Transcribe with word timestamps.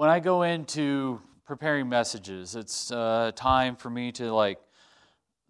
when 0.00 0.08
I 0.08 0.18
go 0.18 0.44
into 0.44 1.20
preparing 1.44 1.86
messages, 1.86 2.56
it's 2.56 2.90
uh, 2.90 3.32
time 3.36 3.76
for 3.76 3.90
me 3.90 4.12
to 4.12 4.32
like 4.32 4.58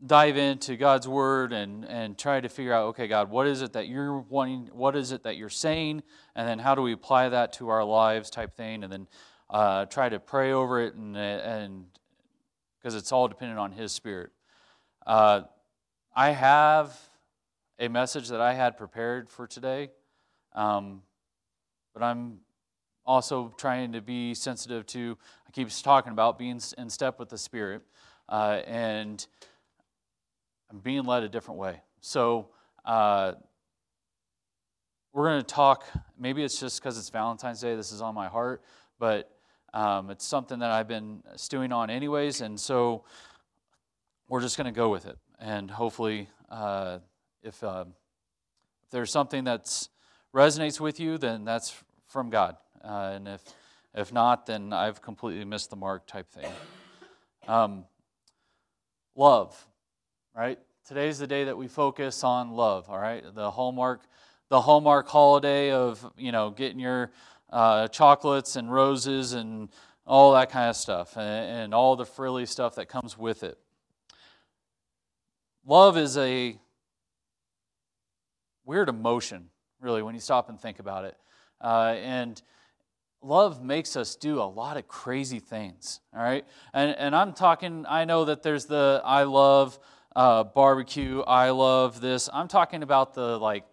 dive 0.05 0.37
into 0.37 0.75
God's 0.77 1.07
word 1.07 1.53
and, 1.53 1.85
and 1.85 2.19
try 2.19 2.41
to 2.41 2.49
figure 2.49 2.73
out, 2.73 2.87
okay, 2.87 3.07
God, 3.07 3.31
what 3.31 3.47
is 3.47 3.63
it 3.63 3.75
that 3.75 3.87
you're 3.87 4.19
wanting, 4.19 4.69
what 4.73 4.97
is 4.97 5.13
it 5.13 5.23
that 5.23 5.37
you're 5.37 5.51
saying, 5.51 6.03
and 6.35 6.49
then 6.49 6.59
how 6.59 6.75
do 6.75 6.83
we 6.83 6.93
apply 6.93 7.29
that 7.29 7.53
to 7.53 7.69
our 7.69 7.85
lives 7.85 8.29
type 8.29 8.57
thing, 8.57 8.83
and 8.83 8.93
then 8.93 9.07
uh, 9.51 9.85
try 9.85 10.09
to 10.09 10.19
pray 10.19 10.51
over 10.51 10.81
it 10.81 10.97
and 10.97 11.17
and 11.17 11.85
because 12.77 12.97
it's 12.97 13.13
all 13.13 13.29
dependent 13.29 13.61
on 13.61 13.71
His 13.71 13.93
Spirit. 13.93 14.33
Uh, 15.07 15.43
I 16.13 16.31
have 16.31 16.99
a 17.79 17.87
message 17.87 18.27
that 18.31 18.41
I 18.41 18.55
had 18.55 18.77
prepared 18.77 19.31
for 19.31 19.47
today, 19.47 19.91
um, 20.57 21.03
but 21.95 22.03
I'm 22.03 22.41
also 23.11 23.53
trying 23.59 23.93
to 23.93 24.01
be 24.01 24.35
sensitive 24.35 24.87
to. 24.87 25.19
I 25.47 25.51
keep 25.51 25.69
talking 25.83 26.13
about 26.13 26.39
being 26.39 26.61
in 26.79 26.89
step 26.89 27.19
with 27.19 27.29
the 27.29 27.39
Spirit, 27.39 27.83
uh, 28.29 28.61
and 28.67 29.27
I'm 30.71 30.79
being 30.79 31.05
led 31.05 31.23
a 31.23 31.29
different 31.29 31.61
way. 31.61 31.83
So. 32.01 32.51
Uh, 32.85 33.35
we're 35.13 35.29
going 35.29 35.41
to 35.41 35.47
talk. 35.47 35.85
Maybe 36.19 36.45
it's 36.45 36.61
just 36.61 36.81
because 36.81 36.97
it's 36.97 37.11
Valentine's 37.11 37.61
Day. 37.61 37.75
This 37.75 37.91
is 37.91 38.01
on 38.01 38.15
my 38.15 38.29
heart, 38.29 38.63
but 38.99 39.29
um, 39.75 40.11
it's 40.11 40.25
something 40.25 40.61
that 40.61 40.71
I've 40.71 40.89
been 40.89 41.23
stewing 41.37 41.73
on, 41.73 41.91
anyways, 41.91 42.41
and 42.41 42.59
so 42.59 43.05
we're 44.29 44.41
just 44.41 44.57
going 44.57 44.67
to 44.67 44.77
go 44.77 44.89
with 44.89 45.07
it. 45.07 45.19
And 45.41 45.71
hopefully, 45.71 46.29
uh, 46.49 46.99
if, 47.43 47.63
uh, 47.65 47.87
if 48.85 48.91
there's 48.91 49.11
something 49.11 49.45
that 49.45 49.89
resonates 50.35 50.79
with 50.79 51.01
you, 51.01 51.19
then 51.19 51.45
that's 51.45 51.75
from 52.07 52.31
God. 52.31 52.57
Uh, 52.85 53.13
and 53.15 53.29
if, 53.29 53.43
if 53.95 54.13
not, 54.13 54.47
then 54.47 54.73
I've 54.73 55.03
completely 55.03 55.45
missed 55.45 55.71
the 55.71 55.77
mark 55.77 56.07
type 56.07 56.31
thing. 56.31 56.51
Um, 57.49 57.85
love, 59.15 59.67
right? 60.35 60.59
Today's 60.87 61.19
the 61.19 61.27
day 61.27 61.45
that 61.45 61.57
we 61.57 61.69
focus 61.69 62.25
on 62.25 62.53
love, 62.53 62.89
all 62.89 62.99
right? 62.99 63.23
The 63.35 63.51
hallmark, 63.51 64.03
the 64.49 64.61
hallmark 64.61 65.09
holiday 65.09 65.71
of, 65.71 66.05
you 66.17 66.33
know, 66.33 66.51
getting 66.51 66.79
your 66.79 67.11
uh, 67.51 67.89
chocolates 67.89 68.57
and 68.57 68.73
roses 68.73 69.33
and 69.33 69.69
all 70.07 70.33
that 70.33 70.51
kind 70.51 70.71
of 70.71 70.77
stuff, 70.77 71.17
and, 71.17 71.63
and 71.63 71.75
all 71.75 71.97
the 71.97 72.07
frilly 72.07 72.47
stuff 72.47 72.75
that 72.77 72.89
comes 72.89 73.17
with 73.17 73.43
it. 73.43 73.59
Love 75.67 75.97
is 75.97 76.17
a 76.17 76.59
weird 78.65 78.89
emotion, 78.89 79.51
really, 79.81 80.03
when 80.03 80.15
you 80.15 80.21
stop 80.21 80.49
and 80.49 80.59
think 80.61 80.79
about 80.79 81.05
it. 81.05 81.17
Uh, 81.61 81.95
and 82.03 82.41
love 83.23 83.63
makes 83.63 83.97
us 83.97 84.17
do 84.17 84.41
a 84.41 84.45
lot 84.45 84.77
of 84.77 84.89
crazy 84.89 85.41
things, 85.41 86.01
all 86.15 86.23
right? 86.23 86.45
And, 86.73 86.97
and 86.97 87.15
I'm 87.15 87.33
talking, 87.33 87.85
I 87.89 88.05
know 88.05 88.25
that 88.27 88.43
there's 88.43 88.67
the 88.67 89.03
I 89.05 89.25
love 89.25 89.79
uh, 90.17 90.45
barbecue, 90.45 91.21
I 91.21 91.51
love 91.51 92.01
this. 92.01 92.29
I'm 92.33 92.49
talking 92.49 92.83
about 92.83 93.15
the 93.15 93.39
like 93.39 93.65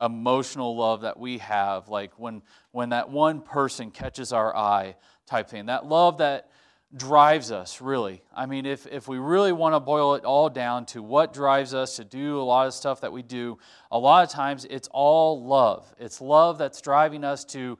emotional 0.00 0.76
love 0.76 1.02
that 1.02 1.18
we 1.18 1.38
have, 1.38 1.88
like 1.88 2.18
when, 2.18 2.42
when 2.72 2.90
that 2.90 3.08
one 3.08 3.40
person 3.40 3.90
catches 3.90 4.32
our 4.32 4.54
eye 4.54 4.96
type 5.26 5.48
thing. 5.48 5.66
That 5.66 5.86
love 5.86 6.18
that 6.18 6.50
drives 6.94 7.50
us, 7.50 7.80
really. 7.80 8.22
I 8.34 8.46
mean, 8.46 8.66
if, 8.66 8.86
if 8.86 9.08
we 9.08 9.18
really 9.18 9.52
want 9.52 9.74
to 9.74 9.80
boil 9.80 10.14
it 10.14 10.24
all 10.24 10.50
down 10.50 10.84
to 10.86 11.02
what 11.02 11.32
drives 11.32 11.72
us 11.72 11.96
to 11.96 12.04
do 12.04 12.38
a 12.40 12.42
lot 12.42 12.66
of 12.66 12.74
stuff 12.74 13.00
that 13.00 13.12
we 13.12 13.22
do, 13.22 13.58
a 13.90 13.98
lot 13.98 14.24
of 14.24 14.30
times 14.30 14.66
it's 14.68 14.88
all 14.92 15.42
love. 15.42 15.94
It's 15.98 16.20
love 16.20 16.58
that's 16.58 16.80
driving 16.80 17.24
us 17.24 17.44
to, 17.46 17.78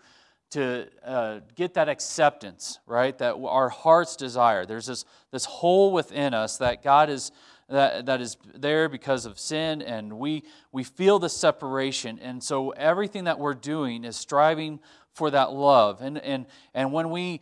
to 0.53 0.89
uh, 1.05 1.41
get 1.55 1.75
that 1.75 1.89
acceptance, 1.89 2.79
right? 2.87 3.17
That 3.19 3.35
our 3.35 3.69
heart's 3.69 4.17
desire. 4.17 4.67
There's 4.67 4.87
this, 4.87 5.05
this 5.31 5.45
hole 5.45 5.93
within 5.93 6.35
us 6.35 6.59
that 6.59 6.83
God 6.83 7.11
is 7.11 7.33
that, 7.69 8.07
that 8.07 8.21
is 8.21 8.37
there 8.55 8.89
because 8.89 9.25
of 9.25 9.39
sin, 9.39 9.81
and 9.81 10.19
we, 10.19 10.43
we 10.73 10.85
feel 10.85 11.19
the 11.19 11.31
separation. 11.31 12.19
And 12.19 12.43
so 12.43 12.71
everything 12.71 13.25
that 13.25 13.39
we're 13.39 13.55
doing 13.55 14.05
is 14.05 14.17
striving 14.17 14.79
for 15.15 15.31
that 15.31 15.53
love. 15.53 16.03
And, 16.03 16.19
and, 16.19 16.47
and 16.75 16.93
when 16.93 17.09
we 17.11 17.41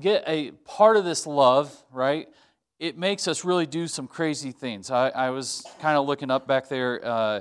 get 0.00 0.24
a 0.26 0.50
part 0.64 0.96
of 0.96 1.04
this 1.04 1.26
love, 1.26 1.72
right, 1.92 2.28
it 2.78 2.98
makes 2.98 3.28
us 3.28 3.44
really 3.44 3.66
do 3.66 3.86
some 3.86 4.06
crazy 4.06 4.52
things. 4.52 4.90
I, 4.90 5.08
I 5.10 5.30
was 5.30 5.64
kind 5.80 5.96
of 5.96 6.06
looking 6.06 6.30
up 6.30 6.46
back 6.46 6.68
there, 6.68 7.00
uh, 7.04 7.40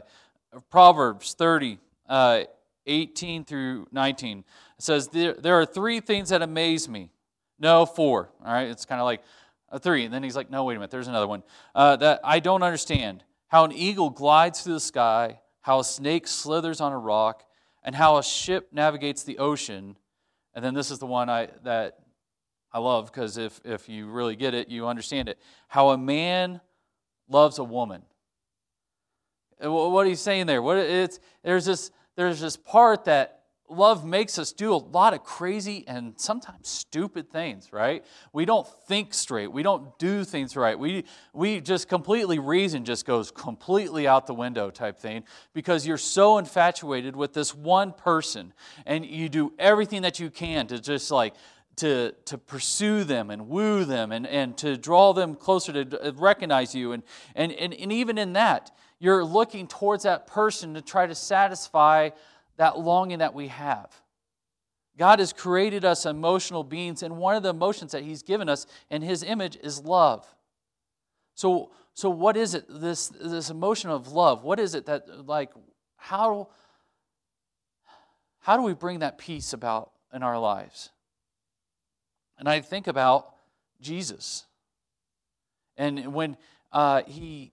Proverbs 0.69 1.34
30, 1.34 1.79
uh, 2.07 2.44
18 2.85 3.44
through 3.44 3.88
19. 3.91 4.44
It 4.78 4.84
says, 4.84 5.08
there, 5.08 5.34
there 5.34 5.56
are 5.60 5.66
three 5.66 6.00
things 6.00 6.30
that 6.30 6.42
amaze 6.42 6.88
me. 6.88 7.12
No, 7.60 7.86
four. 7.86 8.30
All 8.46 8.54
right, 8.54 8.68
it's 8.68 8.86
kind 8.86 9.02
of 9.02 9.06
like 9.06 9.22
a 9.70 9.80
three. 9.80 10.06
And 10.06 10.14
then 10.14 10.24
he's 10.24 10.36
like, 10.36 10.50
no, 10.50 10.64
wait 10.64 10.76
a 10.76 10.78
minute, 10.78 10.92
there's 10.92 11.08
another 11.08 11.28
one. 11.28 11.44
Uh, 11.74 11.96
that 11.98 12.20
I 12.24 12.40
don't 12.40 12.64
understand. 12.64 13.24
How 13.48 13.66
an 13.66 13.72
eagle 13.72 14.10
glides 14.10 14.62
through 14.62 14.74
the 14.74 14.80
sky, 14.80 15.40
how 15.62 15.80
a 15.80 15.84
snake 15.84 16.28
slithers 16.28 16.82
on 16.82 16.92
a 16.92 16.98
rock, 16.98 17.44
and 17.84 17.96
how 17.96 18.18
a 18.18 18.24
ship 18.24 18.70
navigates 18.72 19.24
the 19.24 19.38
ocean. 19.40 19.98
And 20.54 20.64
then 20.64 20.74
this 20.74 20.92
is 20.92 21.00
the 21.00 21.06
one 21.06 21.30
I, 21.30 21.48
that 21.64 22.00
I 22.72 22.80
love 22.80 23.12
because 23.12 23.38
if, 23.38 23.59
if 23.64 23.90
you 23.90 24.08
really 24.08 24.36
get 24.36 24.54
it, 24.54 24.68
you 24.68 24.88
understand 24.88 25.30
it. 25.30 25.40
How 25.68 25.90
a 25.90 25.98
man 25.98 26.62
loves 27.30 27.58
a 27.59 27.64
woman. 27.64 28.04
What 29.59 30.06
are 30.06 30.09
you 30.09 30.16
saying 30.16 30.46
there? 30.46 30.62
What 30.62 30.78
it's 30.78 31.20
there's 31.44 31.66
this 31.66 31.90
there's 32.16 32.40
this 32.40 32.56
part 32.56 33.06
that 33.06 33.37
love 33.69 34.05
makes 34.05 34.39
us 34.39 34.51
do 34.51 34.73
a 34.73 34.78
lot 34.78 35.13
of 35.13 35.23
crazy 35.23 35.83
and 35.88 36.13
sometimes 36.17 36.67
stupid 36.67 37.29
things, 37.31 37.73
right? 37.73 38.05
We 38.31 38.45
don't 38.45 38.67
think 38.88 39.13
straight. 39.13 39.51
We 39.51 39.63
don't 39.63 39.97
do 40.00 40.23
things 40.23 40.55
right. 40.55 40.78
We, 40.78 41.05
we 41.33 41.59
just 41.59 41.89
completely, 41.89 42.39
reason 42.39 42.85
just 42.85 43.05
goes 43.05 43.31
completely 43.31 44.07
out 44.07 44.28
the 44.28 44.33
window 44.33 44.69
type 44.69 44.97
thing 45.00 45.23
because 45.53 45.85
you're 45.85 45.97
so 45.97 46.38
infatuated 46.38 47.16
with 47.16 47.33
this 47.33 47.53
one 47.53 47.91
person 47.91 48.53
and 48.85 49.05
you 49.05 49.29
do 49.29 49.53
everything 49.59 50.01
that 50.03 50.19
you 50.19 50.29
can 50.29 50.67
to 50.67 50.79
just 50.79 51.11
like, 51.11 51.34
to, 51.78 52.13
to 52.25 52.38
pursue 52.38 53.03
them 53.03 53.29
and 53.29 53.47
woo 53.47 53.85
them 53.85 54.11
and, 54.11 54.25
and 54.25 54.57
to 54.57 54.78
draw 54.78 55.13
them 55.13 55.35
closer 55.35 55.84
to 55.84 56.13
recognize 56.17 56.73
you. 56.73 56.91
And, 56.91 57.03
and, 57.35 57.51
and, 57.51 57.73
and 57.73 57.91
even 57.91 58.17
in 58.17 58.34
that, 58.34 58.72
you're 58.99 59.23
looking 59.23 59.67
towards 59.67 60.03
that 60.03 60.25
person 60.25 60.73
to 60.73 60.81
try 60.81 61.05
to 61.05 61.13
satisfy 61.13 62.09
that 62.57 62.79
longing 62.79 63.19
that 63.19 63.34
we 63.34 63.47
have. 63.47 63.90
God 64.97 65.19
has 65.19 65.31
created 65.31 65.85
us 65.85 66.06
emotional 66.06 66.63
beings, 66.63 67.03
and 67.03 67.18
one 67.18 67.35
of 67.35 67.44
the 67.44 67.50
emotions 67.50 67.91
that 67.91 68.03
He's 68.03 68.23
given 68.23 68.50
us 68.50 68.66
in 68.90 69.01
His 69.01 69.23
image 69.23 69.57
is 69.63 69.84
love. 69.84 70.28
So, 71.35 71.72
so 71.94 72.09
what 72.09 72.35
is 72.35 72.56
it, 72.56 72.66
this, 72.67 73.07
this 73.07 73.51
emotion 73.51 73.91
of 73.91 74.12
love? 74.12 74.44
What 74.44 74.59
is 74.59 74.73
it 74.73 74.88
that, 74.88 75.28
like, 75.28 75.51
how, 75.97 76.50
how 78.40 78.57
do 78.57 78.63
we 78.63 78.73
bring 78.73 79.00
that 79.00 79.19
peace 79.19 79.53
about 79.53 79.91
in 80.12 80.23
our 80.23 80.40
lives? 80.40 80.90
And 82.40 82.50
I 82.50 82.62
think 82.62 82.88
about 82.88 83.35
Jesus. 83.79 84.46
And 85.75 86.13
when 86.13 86.38
uh, 86.72 87.03
He 87.06 87.51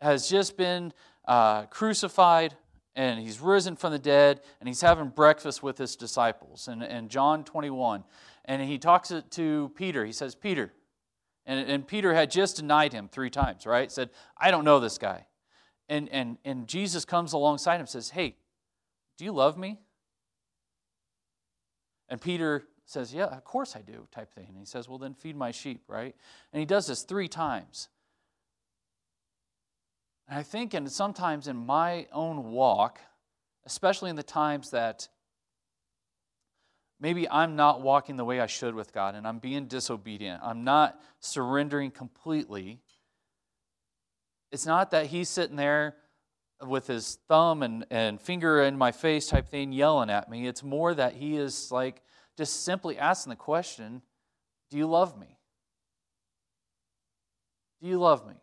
has 0.00 0.30
just 0.30 0.56
been 0.56 0.94
uh, 1.28 1.66
crucified, 1.66 2.54
and 2.96 3.20
he's 3.20 3.40
risen 3.40 3.76
from 3.76 3.92
the 3.92 3.98
dead 3.98 4.40
and 4.58 4.68
he's 4.68 4.80
having 4.80 5.08
breakfast 5.08 5.62
with 5.62 5.78
his 5.78 5.96
disciples 5.96 6.68
in, 6.68 6.82
in 6.82 7.08
john 7.08 7.44
21 7.44 8.04
and 8.44 8.62
he 8.62 8.78
talks 8.78 9.12
to 9.30 9.70
peter. 9.74 10.04
He 10.04 10.12
says 10.12 10.34
peter 10.34 10.72
and, 11.46 11.68
and 11.68 11.86
peter 11.86 12.14
had 12.14 12.30
just 12.30 12.56
denied 12.56 12.92
him 12.92 13.08
three 13.08 13.30
times 13.30 13.66
right? 13.66 13.90
Said 13.90 14.10
i 14.36 14.50
don't 14.50 14.64
know 14.64 14.80
this 14.80 14.98
guy. 14.98 15.26
And, 15.88 16.08
and, 16.10 16.38
and 16.44 16.66
jesus 16.66 17.04
comes 17.04 17.32
alongside 17.32 17.76
him 17.76 17.80
and 17.80 17.88
says 17.88 18.10
hey 18.10 18.36
do 19.18 19.24
you 19.24 19.32
love 19.32 19.58
me? 19.58 19.78
And 22.08 22.20
peter 22.20 22.64
says 22.86 23.14
yeah 23.14 23.26
of 23.26 23.44
course 23.44 23.76
i 23.76 23.80
do 23.82 24.08
type 24.10 24.32
thing. 24.32 24.46
And 24.48 24.58
he 24.58 24.64
says 24.64 24.88
well 24.88 24.98
then 24.98 25.14
feed 25.14 25.36
my 25.36 25.52
sheep 25.52 25.84
right? 25.88 26.14
And 26.52 26.60
he 26.60 26.66
does 26.66 26.86
this 26.88 27.02
three 27.02 27.28
times 27.28 27.88
and 30.30 30.38
I 30.38 30.44
think, 30.44 30.74
and 30.74 30.90
sometimes 30.90 31.48
in 31.48 31.56
my 31.56 32.06
own 32.12 32.52
walk, 32.52 33.00
especially 33.66 34.10
in 34.10 34.16
the 34.16 34.22
times 34.22 34.70
that 34.70 35.08
maybe 37.00 37.28
I'm 37.28 37.56
not 37.56 37.82
walking 37.82 38.16
the 38.16 38.24
way 38.24 38.38
I 38.38 38.46
should 38.46 38.76
with 38.76 38.92
God 38.92 39.16
and 39.16 39.26
I'm 39.26 39.40
being 39.40 39.66
disobedient, 39.66 40.40
I'm 40.44 40.62
not 40.62 41.00
surrendering 41.18 41.90
completely. 41.90 42.78
It's 44.52 44.66
not 44.66 44.92
that 44.92 45.06
He's 45.06 45.28
sitting 45.28 45.56
there 45.56 45.96
with 46.62 46.86
his 46.86 47.18
thumb 47.26 47.64
and, 47.64 47.84
and 47.90 48.20
finger 48.20 48.62
in 48.62 48.78
my 48.78 48.92
face 48.92 49.26
type 49.26 49.48
thing 49.48 49.72
yelling 49.72 50.10
at 50.10 50.30
me. 50.30 50.46
It's 50.46 50.62
more 50.62 50.94
that 50.94 51.14
He 51.14 51.36
is 51.36 51.72
like 51.72 52.02
just 52.36 52.64
simply 52.64 52.98
asking 52.98 53.30
the 53.30 53.36
question 53.36 54.00
Do 54.70 54.76
you 54.76 54.86
love 54.86 55.18
me? 55.18 55.38
Do 57.82 57.88
you 57.88 57.98
love 57.98 58.28
me? 58.28 58.36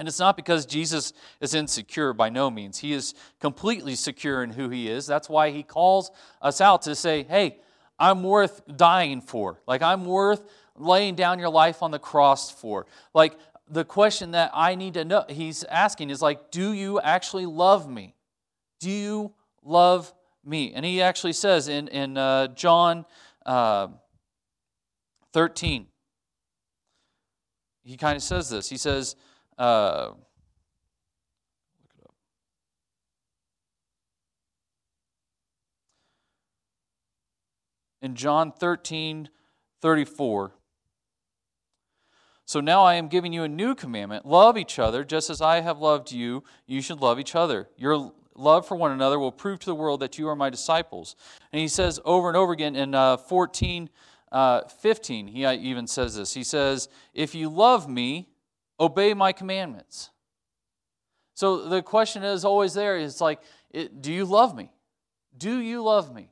And 0.00 0.08
it's 0.08 0.18
not 0.18 0.34
because 0.34 0.64
Jesus 0.64 1.12
is 1.42 1.52
insecure 1.52 2.14
by 2.14 2.30
no 2.30 2.50
means. 2.50 2.78
He 2.78 2.94
is 2.94 3.12
completely 3.38 3.94
secure 3.94 4.42
in 4.42 4.48
who 4.48 4.70
he 4.70 4.88
is. 4.88 5.06
That's 5.06 5.28
why 5.28 5.50
he 5.50 5.62
calls 5.62 6.10
us 6.40 6.62
out 6.62 6.80
to 6.82 6.94
say, 6.94 7.24
hey, 7.24 7.58
I'm 7.98 8.22
worth 8.22 8.62
dying 8.78 9.20
for. 9.20 9.60
Like, 9.66 9.82
I'm 9.82 10.06
worth 10.06 10.50
laying 10.74 11.16
down 11.16 11.38
your 11.38 11.50
life 11.50 11.82
on 11.82 11.90
the 11.90 11.98
cross 11.98 12.50
for. 12.50 12.86
Like, 13.12 13.36
the 13.68 13.84
question 13.84 14.30
that 14.30 14.52
I 14.54 14.74
need 14.74 14.94
to 14.94 15.04
know, 15.04 15.26
he's 15.28 15.64
asking 15.64 16.08
is 16.08 16.22
like, 16.22 16.50
do 16.50 16.72
you 16.72 16.98
actually 16.98 17.44
love 17.44 17.86
me? 17.86 18.14
Do 18.80 18.90
you 18.90 19.34
love 19.62 20.14
me? 20.42 20.72
And 20.72 20.82
he 20.82 21.02
actually 21.02 21.34
says 21.34 21.68
in, 21.68 21.88
in 21.88 22.16
uh, 22.16 22.46
John 22.54 23.04
uh, 23.44 23.88
13, 25.34 25.88
he 27.82 27.98
kind 27.98 28.16
of 28.16 28.22
says 28.22 28.48
this. 28.48 28.70
He 28.70 28.78
says, 28.78 29.14
uh, 29.60 30.12
in 38.00 38.14
John 38.14 38.52
13, 38.52 39.28
34. 39.82 40.52
So 42.46 42.60
now 42.60 42.82
I 42.82 42.94
am 42.94 43.08
giving 43.08 43.34
you 43.34 43.42
a 43.42 43.48
new 43.48 43.74
commandment 43.74 44.24
love 44.24 44.56
each 44.56 44.78
other, 44.78 45.04
just 45.04 45.28
as 45.28 45.42
I 45.42 45.60
have 45.60 45.78
loved 45.78 46.10
you, 46.10 46.42
you 46.66 46.80
should 46.80 47.00
love 47.00 47.20
each 47.20 47.34
other. 47.34 47.68
Your 47.76 48.12
love 48.34 48.66
for 48.66 48.76
one 48.76 48.92
another 48.92 49.18
will 49.18 49.30
prove 49.30 49.58
to 49.60 49.66
the 49.66 49.74
world 49.74 50.00
that 50.00 50.18
you 50.18 50.26
are 50.28 50.34
my 50.34 50.48
disciples. 50.48 51.16
And 51.52 51.60
he 51.60 51.68
says 51.68 52.00
over 52.06 52.28
and 52.28 52.36
over 52.36 52.52
again 52.52 52.76
in 52.76 52.94
uh, 52.94 53.18
14, 53.18 53.90
uh, 54.32 54.62
15, 54.62 55.26
he 55.28 55.44
uh, 55.44 55.52
even 55.52 55.86
says 55.86 56.16
this. 56.16 56.32
He 56.32 56.44
says, 56.44 56.88
If 57.12 57.34
you 57.34 57.50
love 57.50 57.90
me, 57.90 58.29
obey 58.80 59.14
my 59.14 59.32
commandments. 59.32 60.10
So 61.34 61.68
the 61.68 61.82
question 61.82 62.24
is 62.24 62.44
always 62.44 62.74
there 62.74 62.96
is 62.96 63.20
like, 63.20 63.40
it, 63.70 64.02
do 64.02 64.12
you 64.12 64.24
love 64.24 64.56
me? 64.56 64.70
Do 65.36 65.58
you 65.58 65.82
love 65.82 66.12
me? 66.14 66.30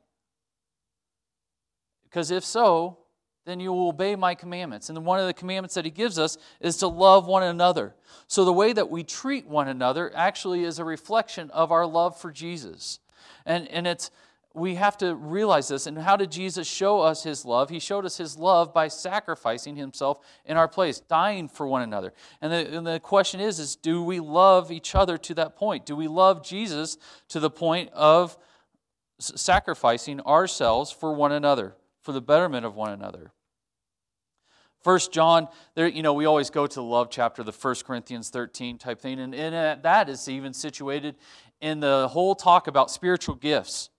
Because 2.05 2.31
if 2.31 2.45
so, 2.45 2.99
then 3.45 3.61
you 3.61 3.73
will 3.73 3.89
obey 3.89 4.17
my 4.17 4.35
commandments. 4.35 4.91
And 4.91 5.05
one 5.05 5.21
of 5.21 5.27
the 5.27 5.33
commandments 5.33 5.75
that 5.75 5.85
he 5.85 5.91
gives 5.91 6.19
us 6.19 6.37
is 6.61 6.77
to 6.79 6.89
love 6.89 7.27
one 7.27 7.43
another. 7.43 7.95
So 8.27 8.45
the 8.45 8.53
way 8.53 8.73
that 8.73 8.91
we 8.91 9.05
treat 9.05 9.47
one 9.47 9.69
another 9.69 10.13
actually 10.15 10.65
is 10.65 10.79
a 10.79 10.85
reflection 10.85 11.51
of 11.51 11.73
our 11.73 11.87
love 11.87 12.21
for 12.21 12.31
Jesus. 12.31 12.99
And, 13.47 13.69
and 13.69 13.87
it's 13.87 14.11
we 14.59 14.75
have 14.75 14.97
to 14.99 15.15
realize 15.15 15.69
this. 15.69 15.87
And 15.87 15.99
how 15.99 16.17
did 16.17 16.31
Jesus 16.31 16.67
show 16.67 17.01
us 17.01 17.23
his 17.23 17.45
love? 17.45 17.71
He 17.71 17.79
showed 17.79 18.05
us 18.05 18.17
his 18.17 18.37
love 18.37 18.75
by 18.75 18.89
sacrificing 18.89 19.77
himself 19.77 20.19
in 20.45 20.57
our 20.57 20.69
place, 20.69 21.01
dying 21.01 21.49
for 21.49 21.67
one 21.67 21.83
another. 21.83 22.13
And 22.41 22.53
the, 22.53 22.77
and 22.77 22.87
the 22.87 23.01
question 23.01 23.41
is, 23.41 23.59
is 23.59 23.77
do 23.77 24.03
we 24.03 24.21
love 24.21 24.71
each 24.71 24.95
other 24.95 25.17
to 25.19 25.35
that 25.35 25.57
point? 25.57 25.87
Do 25.87 25.97
we 25.97 26.09
love 26.09 26.45
Jesus 26.45 26.99
to 27.29 27.41
the 27.41 27.51
point 27.51 27.91
of 27.93 28.37
sacrificing 29.19 30.21
ourselves 30.21 30.91
for 30.91 31.13
one 31.13 31.33
another, 31.33 31.77
for 32.03 32.13
the 32.13 32.21
betterment 32.21 32.67
of 32.67 32.75
one 32.75 32.91
another? 32.91 33.33
First 34.83 35.13
John, 35.13 35.49
there, 35.75 35.89
you 35.89 36.03
know, 36.03 36.15
we 36.15 36.25
always 36.25 36.51
go 36.51 36.67
to 36.67 36.75
the 36.75 36.83
love 36.83 37.11
chapter, 37.11 37.43
the 37.43 37.53
First 37.53 37.85
Corinthians 37.85 38.31
13 38.31 38.79
type 38.79 39.01
thing, 39.01 39.19
and, 39.19 39.35
and 39.35 39.55
uh, 39.55 39.77
that 39.83 40.09
is 40.09 40.29
even 40.29 40.53
situated 40.53 41.17
in 41.61 41.81
the 41.81 42.09
whole 42.09 42.35
talk 42.35 42.69
about 42.69 42.91
spiritual 42.91 43.35
gifts. 43.35 43.91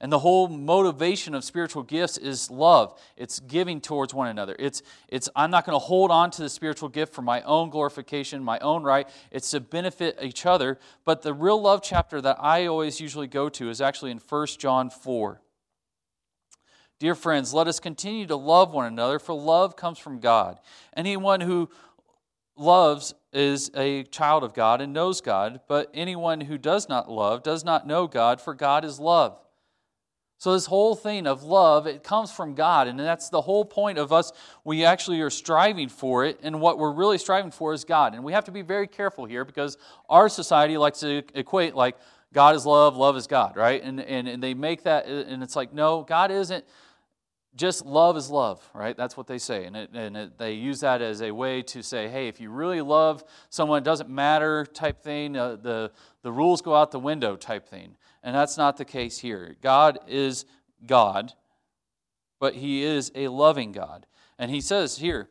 And 0.00 0.12
the 0.12 0.20
whole 0.20 0.46
motivation 0.46 1.34
of 1.34 1.42
spiritual 1.42 1.82
gifts 1.82 2.18
is 2.18 2.50
love. 2.50 3.00
It's 3.16 3.40
giving 3.40 3.80
towards 3.80 4.14
one 4.14 4.28
another. 4.28 4.54
It's, 4.58 4.82
it's 5.08 5.28
I'm 5.34 5.50
not 5.50 5.66
going 5.66 5.74
to 5.74 5.84
hold 5.84 6.12
on 6.12 6.30
to 6.32 6.42
the 6.42 6.48
spiritual 6.48 6.88
gift 6.88 7.12
for 7.12 7.22
my 7.22 7.42
own 7.42 7.70
glorification, 7.70 8.44
my 8.44 8.60
own 8.60 8.84
right. 8.84 9.08
It's 9.32 9.50
to 9.50 9.60
benefit 9.60 10.18
each 10.22 10.46
other. 10.46 10.78
But 11.04 11.22
the 11.22 11.34
real 11.34 11.60
love 11.60 11.82
chapter 11.82 12.20
that 12.20 12.36
I 12.38 12.66
always 12.66 13.00
usually 13.00 13.26
go 13.26 13.48
to 13.48 13.70
is 13.70 13.80
actually 13.80 14.12
in 14.12 14.18
1 14.18 14.46
John 14.58 14.88
4. 14.88 15.40
Dear 17.00 17.14
friends, 17.16 17.52
let 17.52 17.66
us 17.66 17.80
continue 17.80 18.26
to 18.26 18.36
love 18.36 18.72
one 18.72 18.86
another, 18.86 19.18
for 19.18 19.32
love 19.32 19.76
comes 19.76 19.98
from 19.98 20.20
God. 20.20 20.58
Anyone 20.96 21.40
who 21.40 21.70
loves 22.56 23.14
is 23.32 23.70
a 23.76 24.04
child 24.04 24.42
of 24.42 24.54
God 24.54 24.80
and 24.80 24.92
knows 24.92 25.20
God, 25.20 25.60
but 25.68 25.90
anyone 25.94 26.40
who 26.42 26.58
does 26.58 26.88
not 26.88 27.10
love 27.10 27.42
does 27.42 27.64
not 27.64 27.86
know 27.86 28.06
God, 28.06 28.40
for 28.40 28.54
God 28.54 28.84
is 28.84 28.98
love. 28.98 29.38
So, 30.40 30.52
this 30.52 30.66
whole 30.66 30.94
thing 30.94 31.26
of 31.26 31.42
love, 31.42 31.88
it 31.88 32.04
comes 32.04 32.30
from 32.30 32.54
God. 32.54 32.86
And 32.86 32.98
that's 32.98 33.28
the 33.28 33.40
whole 33.40 33.64
point 33.64 33.98
of 33.98 34.12
us. 34.12 34.32
We 34.64 34.84
actually 34.84 35.20
are 35.20 35.30
striving 35.30 35.88
for 35.88 36.24
it. 36.24 36.38
And 36.44 36.60
what 36.60 36.78
we're 36.78 36.92
really 36.92 37.18
striving 37.18 37.50
for 37.50 37.72
is 37.72 37.84
God. 37.84 38.14
And 38.14 38.22
we 38.22 38.32
have 38.32 38.44
to 38.44 38.52
be 38.52 38.62
very 38.62 38.86
careful 38.86 39.24
here 39.24 39.44
because 39.44 39.76
our 40.08 40.28
society 40.28 40.78
likes 40.78 41.00
to 41.00 41.24
equate 41.34 41.74
like 41.74 41.96
God 42.32 42.54
is 42.54 42.64
love, 42.64 42.96
love 42.96 43.16
is 43.16 43.26
God, 43.26 43.56
right? 43.56 43.82
And, 43.82 44.00
and, 44.00 44.28
and 44.28 44.42
they 44.42 44.54
make 44.54 44.84
that, 44.84 45.06
and 45.06 45.42
it's 45.42 45.56
like, 45.56 45.72
no, 45.72 46.02
God 46.02 46.30
isn't 46.30 46.64
just 47.56 47.84
love 47.84 48.16
is 48.16 48.30
love, 48.30 48.68
right? 48.74 48.96
That's 48.96 49.16
what 49.16 49.26
they 49.26 49.38
say. 49.38 49.64
And, 49.64 49.76
it, 49.76 49.90
and 49.92 50.16
it, 50.16 50.38
they 50.38 50.52
use 50.52 50.80
that 50.80 51.02
as 51.02 51.22
a 51.22 51.30
way 51.32 51.62
to 51.62 51.82
say, 51.82 52.08
hey, 52.08 52.28
if 52.28 52.40
you 52.40 52.50
really 52.50 52.80
love 52.80 53.24
someone, 53.50 53.78
it 53.78 53.84
doesn't 53.84 54.10
matter 54.10 54.64
type 54.66 55.02
thing, 55.02 55.36
uh, 55.36 55.56
the, 55.56 55.90
the 56.22 56.30
rules 56.30 56.62
go 56.62 56.74
out 56.74 56.90
the 56.90 57.00
window 57.00 57.36
type 57.36 57.66
thing. 57.66 57.96
And 58.22 58.34
that's 58.34 58.56
not 58.56 58.76
the 58.76 58.84
case 58.84 59.18
here. 59.18 59.56
God 59.62 59.98
is 60.06 60.44
God, 60.86 61.32
but 62.38 62.54
He 62.54 62.82
is 62.82 63.10
a 63.14 63.28
loving 63.28 63.72
God. 63.72 64.06
And 64.38 64.50
He 64.50 64.60
says 64.60 64.98
here, 64.98 65.28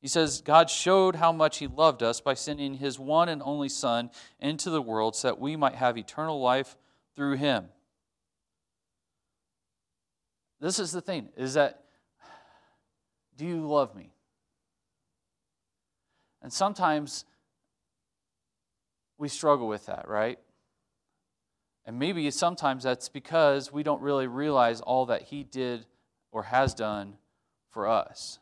He 0.00 0.08
says, 0.08 0.40
God 0.40 0.70
showed 0.70 1.16
how 1.16 1.32
much 1.32 1.58
He 1.58 1.66
loved 1.66 2.02
us 2.02 2.20
by 2.20 2.34
sending 2.34 2.74
His 2.74 2.98
one 2.98 3.28
and 3.28 3.42
only 3.44 3.68
Son 3.68 4.10
into 4.38 4.70
the 4.70 4.82
world 4.82 5.16
so 5.16 5.28
that 5.28 5.40
we 5.40 5.56
might 5.56 5.74
have 5.74 5.98
eternal 5.98 6.40
life 6.40 6.76
through 7.14 7.36
Him. 7.36 7.68
This 10.60 10.78
is 10.78 10.92
the 10.92 11.00
thing 11.00 11.28
is 11.36 11.54
that 11.54 11.84
do 13.36 13.46
you 13.46 13.66
love 13.66 13.94
me? 13.94 14.10
And 16.42 16.52
sometimes 16.52 17.24
we 19.16 19.28
struggle 19.28 19.68
with 19.68 19.86
that, 19.86 20.08
right? 20.08 20.38
And 21.84 21.98
maybe 21.98 22.30
sometimes 22.30 22.82
that's 22.82 23.08
because 23.08 23.72
we 23.72 23.82
don't 23.82 24.02
really 24.02 24.26
realize 24.26 24.80
all 24.80 25.06
that 25.06 25.22
He 25.22 25.44
did 25.44 25.86
or 26.32 26.44
has 26.44 26.74
done 26.74 27.14
for 27.70 27.88
us. 27.88 28.38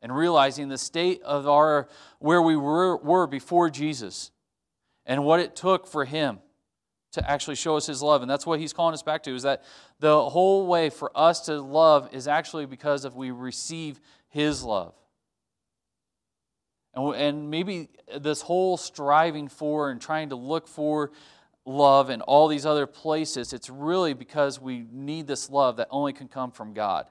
And 0.00 0.14
realizing 0.14 0.68
the 0.68 0.78
state 0.78 1.22
of 1.22 1.46
our 1.46 1.88
where 2.18 2.42
we 2.42 2.56
were, 2.56 2.96
were 2.96 3.26
before 3.26 3.70
Jesus 3.70 4.30
and 5.06 5.24
what 5.24 5.38
it 5.38 5.54
took 5.54 5.86
for 5.86 6.04
Him 6.04 6.40
to 7.12 7.30
actually 7.30 7.56
show 7.56 7.76
us 7.76 7.86
his 7.86 8.02
love 8.02 8.22
and 8.22 8.30
that's 8.30 8.46
what 8.46 8.58
he's 8.58 8.72
calling 8.72 8.94
us 8.94 9.02
back 9.02 9.22
to 9.22 9.34
is 9.34 9.42
that 9.42 9.62
the 10.00 10.28
whole 10.30 10.66
way 10.66 10.90
for 10.90 11.10
us 11.14 11.40
to 11.40 11.60
love 11.60 12.08
is 12.12 12.26
actually 12.26 12.66
because 12.66 13.04
of 13.04 13.14
we 13.14 13.30
receive 13.30 14.00
his 14.28 14.62
love 14.62 14.94
and, 16.94 17.14
and 17.14 17.50
maybe 17.50 17.88
this 18.18 18.42
whole 18.42 18.76
striving 18.76 19.48
for 19.48 19.90
and 19.90 20.00
trying 20.00 20.30
to 20.30 20.36
look 20.36 20.68
for 20.68 21.10
love 21.64 22.10
in 22.10 22.20
all 22.22 22.48
these 22.48 22.66
other 22.66 22.86
places, 22.86 23.52
it's 23.52 23.70
really 23.70 24.14
because 24.14 24.60
we 24.60 24.86
need 24.90 25.26
this 25.26 25.48
love 25.48 25.76
that 25.76 25.88
only 25.90 26.12
can 26.12 26.28
come 26.28 26.50
from 26.50 26.74
God. 26.74 27.06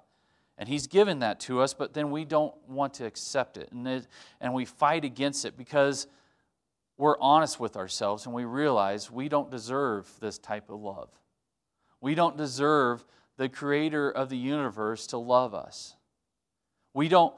And 0.58 0.68
He's 0.68 0.88
given 0.88 1.20
that 1.20 1.40
to 1.42 1.62
us, 1.62 1.74
but 1.74 1.94
then 1.94 2.12
we 2.12 2.25
don't 2.25 2.54
want 2.68 2.94
to 2.96 3.06
accept 3.06 3.58
it. 3.58 3.72
And, 3.72 3.88
it, 3.88 4.08
and 4.40 4.54
we 4.54 4.66
fight 4.66 5.06
against 5.06 5.46
it 5.46 5.58
because 5.58 6.08
we're 7.01 7.17
honest 7.20 7.60
with 7.60 7.77
ourselves 7.77 8.27
and 8.27 8.36
we 8.36 8.46
realize 8.46 9.10
we 9.10 9.27
don't 9.27 9.50
deserve 9.50 10.08
this 10.20 10.38
type 10.38 10.70
of 10.70 10.79
love. 10.79 11.10
We 12.00 12.13
don't 12.13 12.38
deserve 12.38 13.03
the 13.38 13.50
creator 13.50 14.12
of 14.12 14.29
the 14.29 14.38
universe 14.38 15.08
to 15.08 15.17
love 15.17 15.55
us. 15.55 15.96
We 16.93 17.10
don't 17.10 17.34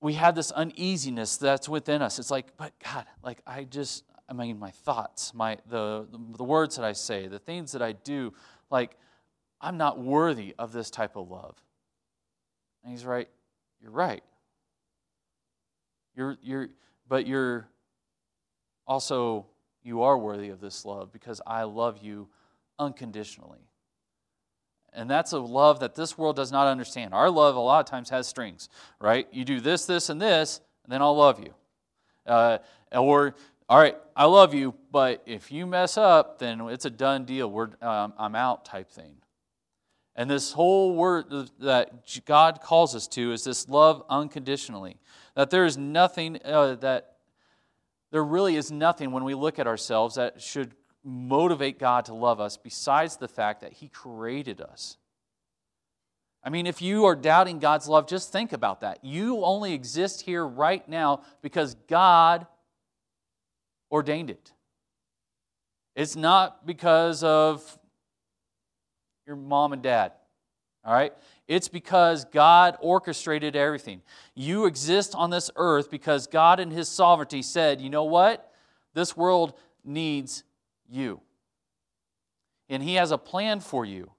we 0.00 0.12
have 0.14 0.36
this 0.36 0.52
uneasiness 0.52 1.36
that's 1.36 1.68
within 1.68 2.00
us. 2.00 2.20
It's 2.20 2.30
like, 2.30 2.56
but 2.56 2.72
God, 2.84 3.06
like 3.24 3.40
I 3.44 3.64
just, 3.64 4.04
I 4.28 4.32
mean, 4.32 4.60
my 4.60 4.70
thoughts, 4.70 5.34
my 5.34 5.58
the 5.68 6.06
the 6.12 6.44
words 6.44 6.76
that 6.76 6.84
I 6.84 6.92
say, 6.92 7.26
the 7.26 7.40
things 7.40 7.72
that 7.72 7.82
I 7.82 7.90
do, 7.90 8.32
like 8.70 8.96
I'm 9.60 9.78
not 9.78 9.98
worthy 9.98 10.54
of 10.60 10.72
this 10.72 10.92
type 10.92 11.16
of 11.16 11.28
love. 11.28 11.56
And 12.84 12.92
He's 12.92 13.04
right. 13.04 13.28
You're 13.82 13.90
right. 13.90 14.22
You're 16.18 16.36
you're, 16.42 16.68
but 17.08 17.28
you're 17.28 17.68
also 18.88 19.46
you 19.84 20.02
are 20.02 20.18
worthy 20.18 20.48
of 20.48 20.60
this 20.60 20.84
love 20.84 21.12
because 21.12 21.40
I 21.46 21.62
love 21.62 21.98
you 22.02 22.28
unconditionally. 22.76 23.70
And 24.92 25.08
that's 25.08 25.30
a 25.30 25.38
love 25.38 25.78
that 25.78 25.94
this 25.94 26.18
world 26.18 26.34
does 26.34 26.50
not 26.50 26.66
understand. 26.66 27.14
Our 27.14 27.30
love, 27.30 27.54
a 27.54 27.60
lot 27.60 27.78
of 27.78 27.86
times, 27.86 28.10
has 28.10 28.26
strings, 28.26 28.68
right? 29.00 29.28
You 29.30 29.44
do 29.44 29.60
this, 29.60 29.86
this, 29.86 30.08
and 30.08 30.20
this, 30.20 30.60
and 30.84 30.92
then 30.92 31.02
I'll 31.02 31.16
love 31.16 31.38
you. 31.38 31.54
Uh, 32.26 32.58
or, 32.90 33.36
all 33.68 33.78
right, 33.78 33.96
I 34.16 34.24
love 34.24 34.54
you, 34.54 34.74
but 34.90 35.22
if 35.24 35.52
you 35.52 35.66
mess 35.66 35.96
up, 35.96 36.40
then 36.40 36.62
it's 36.62 36.84
a 36.84 36.90
done 36.90 37.26
deal. 37.26 37.48
We're, 37.48 37.68
um, 37.80 38.12
I'm 38.18 38.34
out 38.34 38.64
type 38.64 38.90
thing. 38.90 39.18
And 40.16 40.28
this 40.28 40.50
whole 40.50 40.96
word 40.96 41.26
that 41.60 41.92
God 42.24 42.60
calls 42.60 42.96
us 42.96 43.06
to 43.08 43.32
is 43.32 43.44
this 43.44 43.68
love 43.68 44.02
unconditionally. 44.10 44.96
That 45.38 45.50
there 45.50 45.66
is 45.66 45.78
nothing 45.78 46.40
uh, 46.44 46.74
that, 46.80 47.12
there 48.10 48.24
really 48.24 48.56
is 48.56 48.72
nothing 48.72 49.12
when 49.12 49.22
we 49.22 49.36
look 49.36 49.60
at 49.60 49.68
ourselves 49.68 50.16
that 50.16 50.42
should 50.42 50.72
motivate 51.04 51.78
God 51.78 52.06
to 52.06 52.14
love 52.14 52.40
us 52.40 52.56
besides 52.56 53.18
the 53.18 53.28
fact 53.28 53.60
that 53.60 53.74
He 53.74 53.86
created 53.86 54.60
us. 54.60 54.96
I 56.42 56.50
mean, 56.50 56.66
if 56.66 56.82
you 56.82 57.04
are 57.04 57.14
doubting 57.14 57.60
God's 57.60 57.86
love, 57.86 58.08
just 58.08 58.32
think 58.32 58.52
about 58.52 58.80
that. 58.80 59.04
You 59.04 59.44
only 59.44 59.74
exist 59.74 60.22
here 60.22 60.44
right 60.44 60.86
now 60.88 61.22
because 61.40 61.76
God 61.86 62.44
ordained 63.92 64.30
it. 64.30 64.52
It's 65.94 66.16
not 66.16 66.66
because 66.66 67.22
of 67.22 67.78
your 69.24 69.36
mom 69.36 69.72
and 69.72 69.82
dad, 69.82 70.10
all 70.84 70.94
right? 70.94 71.12
It's 71.48 71.68
because 71.68 72.26
God 72.26 72.76
orchestrated 72.80 73.56
everything. 73.56 74.02
You 74.34 74.66
exist 74.66 75.14
on 75.14 75.30
this 75.30 75.50
earth 75.56 75.90
because 75.90 76.26
God, 76.26 76.60
in 76.60 76.70
His 76.70 76.88
sovereignty, 76.88 77.40
said, 77.40 77.80
you 77.80 77.88
know 77.88 78.04
what? 78.04 78.52
This 78.92 79.16
world 79.16 79.54
needs 79.82 80.44
you. 80.88 81.22
And 82.68 82.82
He 82.82 82.94
has 82.94 83.10
a 83.10 83.18
plan 83.18 83.60
for 83.60 83.86
you. 83.86 84.12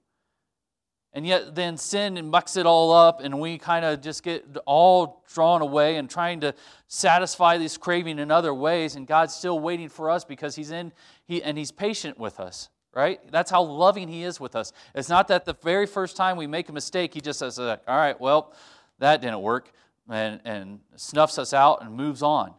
And 1.12 1.26
yet, 1.26 1.54
then 1.56 1.76
sin 1.76 2.16
and 2.16 2.30
mucks 2.30 2.56
it 2.56 2.66
all 2.66 2.92
up, 2.92 3.20
and 3.20 3.40
we 3.40 3.58
kind 3.58 3.84
of 3.84 4.00
just 4.00 4.22
get 4.22 4.44
all 4.64 5.24
drawn 5.32 5.60
away 5.60 5.96
and 5.96 6.08
trying 6.08 6.40
to 6.40 6.54
satisfy 6.86 7.58
this 7.58 7.76
craving 7.76 8.20
in 8.20 8.30
other 8.30 8.54
ways. 8.54 8.94
And 8.94 9.08
God's 9.08 9.34
still 9.34 9.58
waiting 9.58 9.88
for 9.88 10.08
us 10.08 10.24
because 10.24 10.54
He's 10.54 10.70
in, 10.70 10.92
he, 11.26 11.42
and 11.42 11.58
He's 11.58 11.72
patient 11.72 12.16
with 12.18 12.38
us, 12.38 12.68
right? 12.94 13.20
That's 13.30 13.50
how 13.50 13.62
loving 13.62 14.08
He 14.08 14.24
is 14.24 14.40
with 14.40 14.56
us. 14.56 14.72
It's 14.94 15.08
not 15.08 15.28
that 15.28 15.44
the 15.44 15.54
very 15.62 15.86
first 15.86 16.16
time 16.16 16.36
we 16.36 16.46
make 16.46 16.68
a 16.68 16.72
mistake, 16.72 17.14
He 17.14 17.20
just 17.20 17.38
says, 17.38 17.58
uh, 17.58 17.76
All 17.86 17.96
right, 17.96 18.20
well, 18.20 18.52
that 18.98 19.20
didn't 19.20 19.40
work, 19.40 19.72
and, 20.08 20.40
and 20.44 20.80
snuffs 20.96 21.38
us 21.38 21.52
out 21.52 21.82
and 21.82 21.94
moves 21.94 22.22
on. 22.22 22.54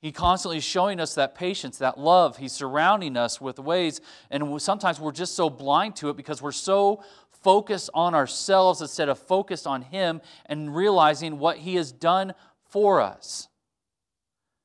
He 0.00 0.12
constantly 0.12 0.56
is 0.56 0.64
showing 0.64 0.98
us 0.98 1.14
that 1.16 1.34
patience, 1.34 1.76
that 1.78 1.98
love. 1.98 2.38
He's 2.38 2.52
surrounding 2.52 3.18
us 3.18 3.40
with 3.40 3.58
ways, 3.58 4.00
and 4.30 4.60
sometimes 4.60 4.98
we're 4.98 5.12
just 5.12 5.34
so 5.34 5.50
blind 5.50 5.96
to 5.96 6.08
it 6.08 6.16
because 6.16 6.40
we're 6.40 6.52
so 6.52 7.04
focused 7.30 7.90
on 7.92 8.14
ourselves 8.14 8.80
instead 8.80 9.10
of 9.10 9.18
focused 9.18 9.66
on 9.66 9.82
Him 9.82 10.22
and 10.46 10.74
realizing 10.74 11.38
what 11.38 11.58
He 11.58 11.74
has 11.74 11.92
done 11.92 12.32
for 12.70 13.00
us 13.00 13.49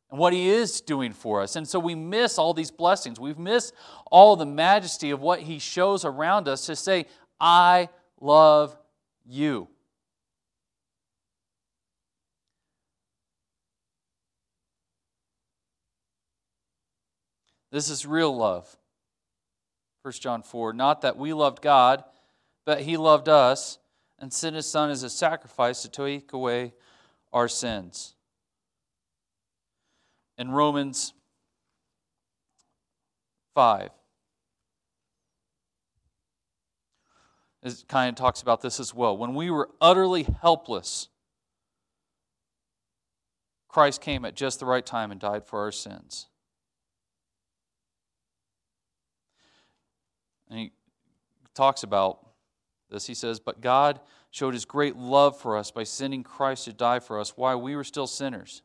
and 0.10 0.20
what 0.20 0.34
He 0.34 0.50
is 0.50 0.82
doing 0.82 1.14
for 1.14 1.42
us. 1.42 1.56
And 1.56 1.68
so 1.68 1.80
we 1.80 1.96
miss 1.96 2.38
all 2.38 2.54
these 2.54 2.72
blessings. 2.72 3.20
We've 3.20 3.40
missed 3.40 3.74
all 4.12 4.36
the 4.36 4.46
majesty 4.46 5.12
of 5.12 5.22
what 5.22 5.42
He 5.42 5.60
shows 5.60 6.06
around 6.06 6.48
us 6.48 6.66
to 6.68 6.76
say, 6.76 7.06
I 7.40 7.90
love 8.20 8.78
you. 9.26 9.68
This 17.72 17.90
is 17.90 18.06
real 18.06 18.34
love. 18.36 18.78
1 20.04 20.14
John 20.14 20.44
4 20.44 20.72
Not 20.72 21.02
that 21.02 21.18
we 21.18 21.34
loved 21.34 21.62
God, 21.62 22.06
but 22.66 22.82
He 22.82 22.96
loved 22.96 23.28
us 23.28 23.80
and 24.18 24.32
sent 24.32 24.56
His 24.56 24.66
Son 24.66 24.90
as 24.90 25.04
a 25.04 25.10
sacrifice 25.10 25.82
to 25.82 25.90
take 25.90 26.32
away 26.32 26.74
our 27.34 27.50
sins. 27.50 28.15
In 30.38 30.52
Romans 30.52 31.14
5, 33.54 33.90
it 37.64 37.84
kind 37.88 38.10
of 38.10 38.16
talks 38.16 38.42
about 38.42 38.62
this 38.62 38.80
as 38.80 38.94
well. 38.94 39.18
When 39.18 39.34
we 39.34 39.50
were 39.50 39.70
utterly 39.80 40.28
helpless, 40.42 41.08
Christ 43.70 44.02
came 44.02 44.24
at 44.24 44.36
just 44.36 44.60
the 44.60 44.66
right 44.66 44.86
time 44.86 45.12
and 45.12 45.20
died 45.20 45.46
for 45.46 45.60
our 45.60 45.72
sins. 45.72 46.28
And 50.50 50.60
he 50.60 50.72
talks 51.54 51.84
about 51.84 52.20
this. 52.90 53.08
He 53.08 53.14
says, 53.14 53.40
But 53.40 53.62
God 53.62 54.00
showed 54.32 54.54
his 54.54 54.66
great 54.66 54.96
love 54.96 55.40
for 55.40 55.58
us 55.58 55.72
by 55.72 55.84
sending 55.84 56.24
Christ 56.24 56.66
to 56.66 56.74
die 56.74 57.00
for 57.00 57.20
us 57.20 57.36
while 57.36 57.60
we 57.60 57.76
were 57.76 57.84
still 57.84 58.08
sinners. 58.08 58.62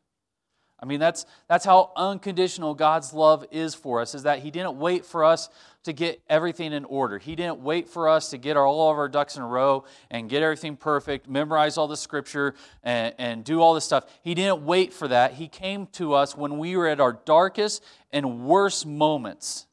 I 0.83 0.87
mean, 0.87 0.99
that's, 0.99 1.27
that's 1.47 1.65
how 1.65 1.93
unconditional 1.95 2.75
God's 2.75 3.13
love 3.13 3.45
is 3.51 3.75
for 3.75 4.01
us, 4.01 4.15
is 4.15 4.23
that 4.23 4.39
He 4.39 4.51
didn't 4.51 4.77
wait 4.77 5.05
for 5.05 5.25
us 5.25 5.51
to 5.85 5.93
get 5.93 6.21
everything 6.29 6.73
in 6.73 6.85
order. 6.85 7.19
He 7.19 7.35
didn't 7.37 7.61
wait 7.61 7.89
for 7.89 8.09
us 8.09 8.31
to 8.31 8.39
get 8.39 8.57
our, 8.57 8.67
all 8.67 8.91
of 8.91 8.99
our 8.99 9.09
ducks 9.09 9.37
in 9.37 9.43
a 9.43 9.47
row 9.47 9.85
and 10.11 10.29
get 10.29 10.43
everything 10.43 10.77
perfect, 10.77 11.29
memorize 11.29 11.77
all 11.77 11.89
the 11.89 11.97
scripture, 11.97 12.55
and, 12.83 13.15
and 13.19 13.45
do 13.45 13.61
all 13.61 13.75
this 13.75 13.85
stuff. 13.85 14.05
He 14.23 14.35
didn't 14.35 14.65
wait 14.65 14.93
for 14.93 15.09
that. 15.09 15.35
He 15.35 15.49
came 15.49 15.87
to 15.93 16.15
us 16.15 16.37
when 16.37 16.59
we 16.59 16.77
were 16.77 16.89
at 16.89 17.01
our 17.01 17.13
darkest 17.13 17.83
and 18.11 18.47
worst 18.47 18.87
moments. 18.87 19.67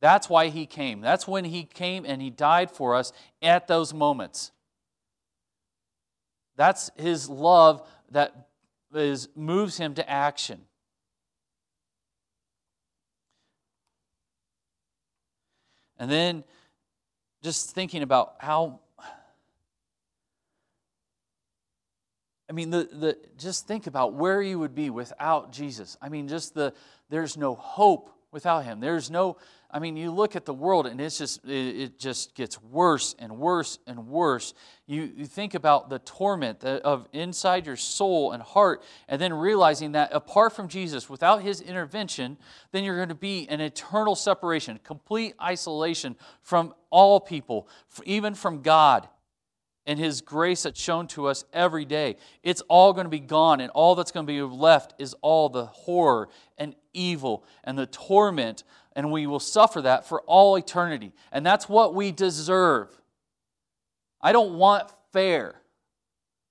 That's 0.00 0.28
why 0.28 0.48
he 0.48 0.66
came. 0.66 1.00
That's 1.00 1.26
when 1.26 1.44
he 1.44 1.64
came 1.64 2.04
and 2.06 2.20
he 2.20 2.30
died 2.30 2.70
for 2.70 2.94
us 2.94 3.12
at 3.42 3.66
those 3.66 3.94
moments. 3.94 4.52
That's 6.56 6.90
his 6.96 7.28
love 7.28 7.86
that 8.10 8.48
is, 8.94 9.28
moves 9.34 9.76
him 9.76 9.94
to 9.94 10.08
action. 10.08 10.60
And 15.98 16.10
then 16.10 16.44
just 17.42 17.70
thinking 17.70 18.02
about 18.02 18.34
how 18.38 18.80
I 22.48 22.52
mean, 22.52 22.70
the, 22.70 22.88
the, 22.92 23.18
just 23.36 23.66
think 23.66 23.86
about 23.86 24.14
where 24.14 24.40
you 24.40 24.58
would 24.58 24.74
be 24.74 24.88
without 24.88 25.50
Jesus. 25.52 25.96
I 26.00 26.08
mean, 26.08 26.28
just 26.28 26.54
the, 26.54 26.72
there's 27.10 27.36
no 27.36 27.56
hope 27.56 28.10
without 28.30 28.64
him. 28.64 28.78
There's 28.78 29.10
no, 29.10 29.36
I 29.70 29.78
mean, 29.78 29.96
you 29.96 30.10
look 30.10 30.36
at 30.36 30.44
the 30.44 30.54
world 30.54 30.86
and 30.86 31.00
it's 31.00 31.18
just, 31.18 31.44
it 31.44 31.98
just 31.98 32.34
gets 32.34 32.62
worse 32.62 33.14
and 33.18 33.38
worse 33.38 33.78
and 33.86 34.08
worse. 34.08 34.54
You, 34.86 35.10
you 35.16 35.26
think 35.26 35.54
about 35.54 35.90
the 35.90 35.98
torment 35.98 36.62
of 36.64 37.08
inside 37.12 37.66
your 37.66 37.76
soul 37.76 38.32
and 38.32 38.42
heart, 38.42 38.82
and 39.08 39.20
then 39.20 39.34
realizing 39.34 39.92
that 39.92 40.10
apart 40.12 40.54
from 40.54 40.68
Jesus, 40.68 41.10
without 41.10 41.42
his 41.42 41.60
intervention, 41.60 42.36
then 42.72 42.84
you're 42.84 42.96
going 42.96 43.08
to 43.08 43.14
be 43.14 43.40
in 43.40 43.60
eternal 43.60 44.14
separation, 44.14 44.78
complete 44.84 45.34
isolation 45.42 46.16
from 46.42 46.74
all 46.90 47.20
people, 47.20 47.68
even 48.04 48.34
from 48.34 48.62
God 48.62 49.08
and 49.86 49.98
His 49.98 50.20
grace 50.20 50.64
that's 50.64 50.80
shown 50.80 51.06
to 51.08 51.26
us 51.26 51.44
every 51.52 51.84
day. 51.84 52.16
It's 52.42 52.60
all 52.68 52.92
going 52.92 53.04
to 53.06 53.10
be 53.10 53.20
gone, 53.20 53.60
and 53.60 53.70
all 53.70 53.94
that's 53.94 54.10
going 54.10 54.26
to 54.26 54.32
be 54.32 54.42
left 54.42 54.94
is 54.98 55.14
all 55.22 55.48
the 55.48 55.66
horror 55.66 56.28
and 56.58 56.74
evil 56.92 57.44
and 57.64 57.78
the 57.78 57.86
torment, 57.86 58.64
and 58.96 59.12
we 59.12 59.26
will 59.26 59.38
suffer 59.38 59.82
that 59.82 60.08
for 60.08 60.22
all 60.22 60.56
eternity. 60.56 61.12
And 61.30 61.46
that's 61.46 61.68
what 61.68 61.94
we 61.94 62.10
deserve. 62.10 62.88
I 64.20 64.32
don't 64.32 64.54
want 64.54 64.90
fair. 65.12 65.60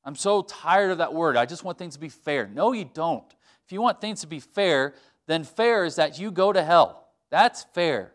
I'm 0.06 0.16
so 0.16 0.44
tired 0.44 0.92
of 0.92 1.00
that 1.00 1.14
word. 1.14 1.36
I 1.36 1.48
just 1.48 1.64
want 1.64 1.80
things 1.80 1.96
to 1.96 2.00
be 2.00 2.10
fair. 2.10 2.48
No, 2.48 2.72
you 2.72 2.86
don't. 2.86 3.26
If 3.66 3.72
you 3.72 3.82
want 3.82 4.00
things 4.00 4.22
to 4.22 4.28
be 4.28 4.40
fair, 4.40 4.94
then 5.26 5.44
fair 5.44 5.86
is 5.86 5.96
that 5.96 6.20
you 6.20 6.30
go 6.30 6.54
to 6.54 6.64
hell. 6.64 7.08
That's 7.32 7.64
fair. 7.74 8.14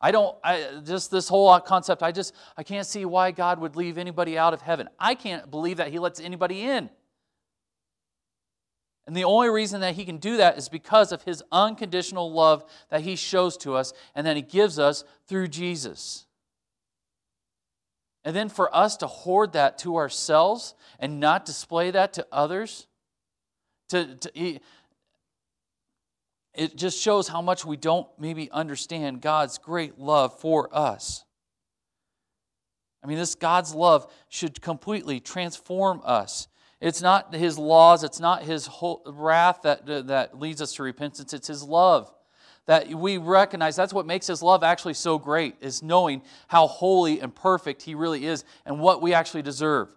I 0.00 0.12
don't, 0.12 0.36
I, 0.44 0.80
just 0.84 1.10
this 1.10 1.28
whole 1.28 1.58
concept, 1.60 2.04
I 2.04 2.12
just, 2.12 2.34
I 2.56 2.62
can't 2.62 2.86
see 2.86 3.04
why 3.04 3.32
God 3.32 3.58
would 3.58 3.74
leave 3.74 3.98
anybody 3.98 4.38
out 4.38 4.54
of 4.54 4.62
heaven. 4.62 4.88
I 4.98 5.16
can't 5.16 5.50
believe 5.50 5.78
that 5.78 5.90
He 5.90 5.98
lets 5.98 6.20
anybody 6.20 6.62
in. 6.62 6.88
And 9.06 9.16
the 9.16 9.24
only 9.24 9.48
reason 9.48 9.80
that 9.80 9.94
He 9.94 10.04
can 10.04 10.18
do 10.18 10.36
that 10.36 10.58
is 10.58 10.68
because 10.68 11.12
of 11.12 11.22
His 11.22 11.42
unconditional 11.50 12.32
love 12.32 12.64
that 12.90 13.02
He 13.02 13.16
shows 13.16 13.56
to 13.58 13.74
us 13.74 13.92
and 14.14 14.26
that 14.26 14.36
He 14.36 14.42
gives 14.42 14.78
us 14.78 15.04
through 15.26 15.48
Jesus. 15.48 16.26
And 18.24 18.36
then 18.36 18.48
for 18.48 18.74
us 18.74 18.96
to 18.98 19.06
hoard 19.06 19.54
that 19.54 19.78
to 19.78 19.96
ourselves 19.96 20.74
and 21.00 21.18
not 21.18 21.44
display 21.44 21.90
that 21.90 22.12
to 22.14 22.26
others, 22.30 22.86
to, 23.88 24.14
to 24.14 24.60
it 26.54 26.76
just 26.76 27.00
shows 27.00 27.28
how 27.28 27.40
much 27.40 27.64
we 27.64 27.76
don't 27.76 28.06
maybe 28.18 28.50
understand 28.50 29.20
God's 29.20 29.58
great 29.58 29.98
love 29.98 30.38
for 30.38 30.68
us. 30.76 31.24
I 33.02 33.06
mean, 33.06 33.18
this 33.18 33.34
God's 33.34 33.74
love 33.74 34.12
should 34.28 34.60
completely 34.60 35.18
transform 35.18 36.02
us. 36.04 36.46
It's 36.82 37.00
not 37.00 37.32
His 37.32 37.58
laws, 37.58 38.02
it's 38.02 38.18
not 38.18 38.42
His 38.42 38.68
wrath 39.06 39.62
that, 39.62 39.86
that 40.08 40.38
leads 40.38 40.60
us 40.60 40.74
to 40.74 40.82
repentance, 40.82 41.32
it's 41.32 41.46
His 41.46 41.62
love. 41.62 42.12
That 42.66 42.88
we 42.88 43.18
recognize 43.18 43.76
that's 43.76 43.94
what 43.94 44.04
makes 44.04 44.26
His 44.26 44.42
love 44.42 44.64
actually 44.64 44.94
so 44.94 45.16
great, 45.16 45.54
is 45.60 45.82
knowing 45.82 46.22
how 46.48 46.66
holy 46.66 47.20
and 47.20 47.32
perfect 47.32 47.82
He 47.82 47.94
really 47.94 48.26
is 48.26 48.44
and 48.66 48.80
what 48.80 49.00
we 49.00 49.14
actually 49.14 49.42
deserve. 49.42 49.94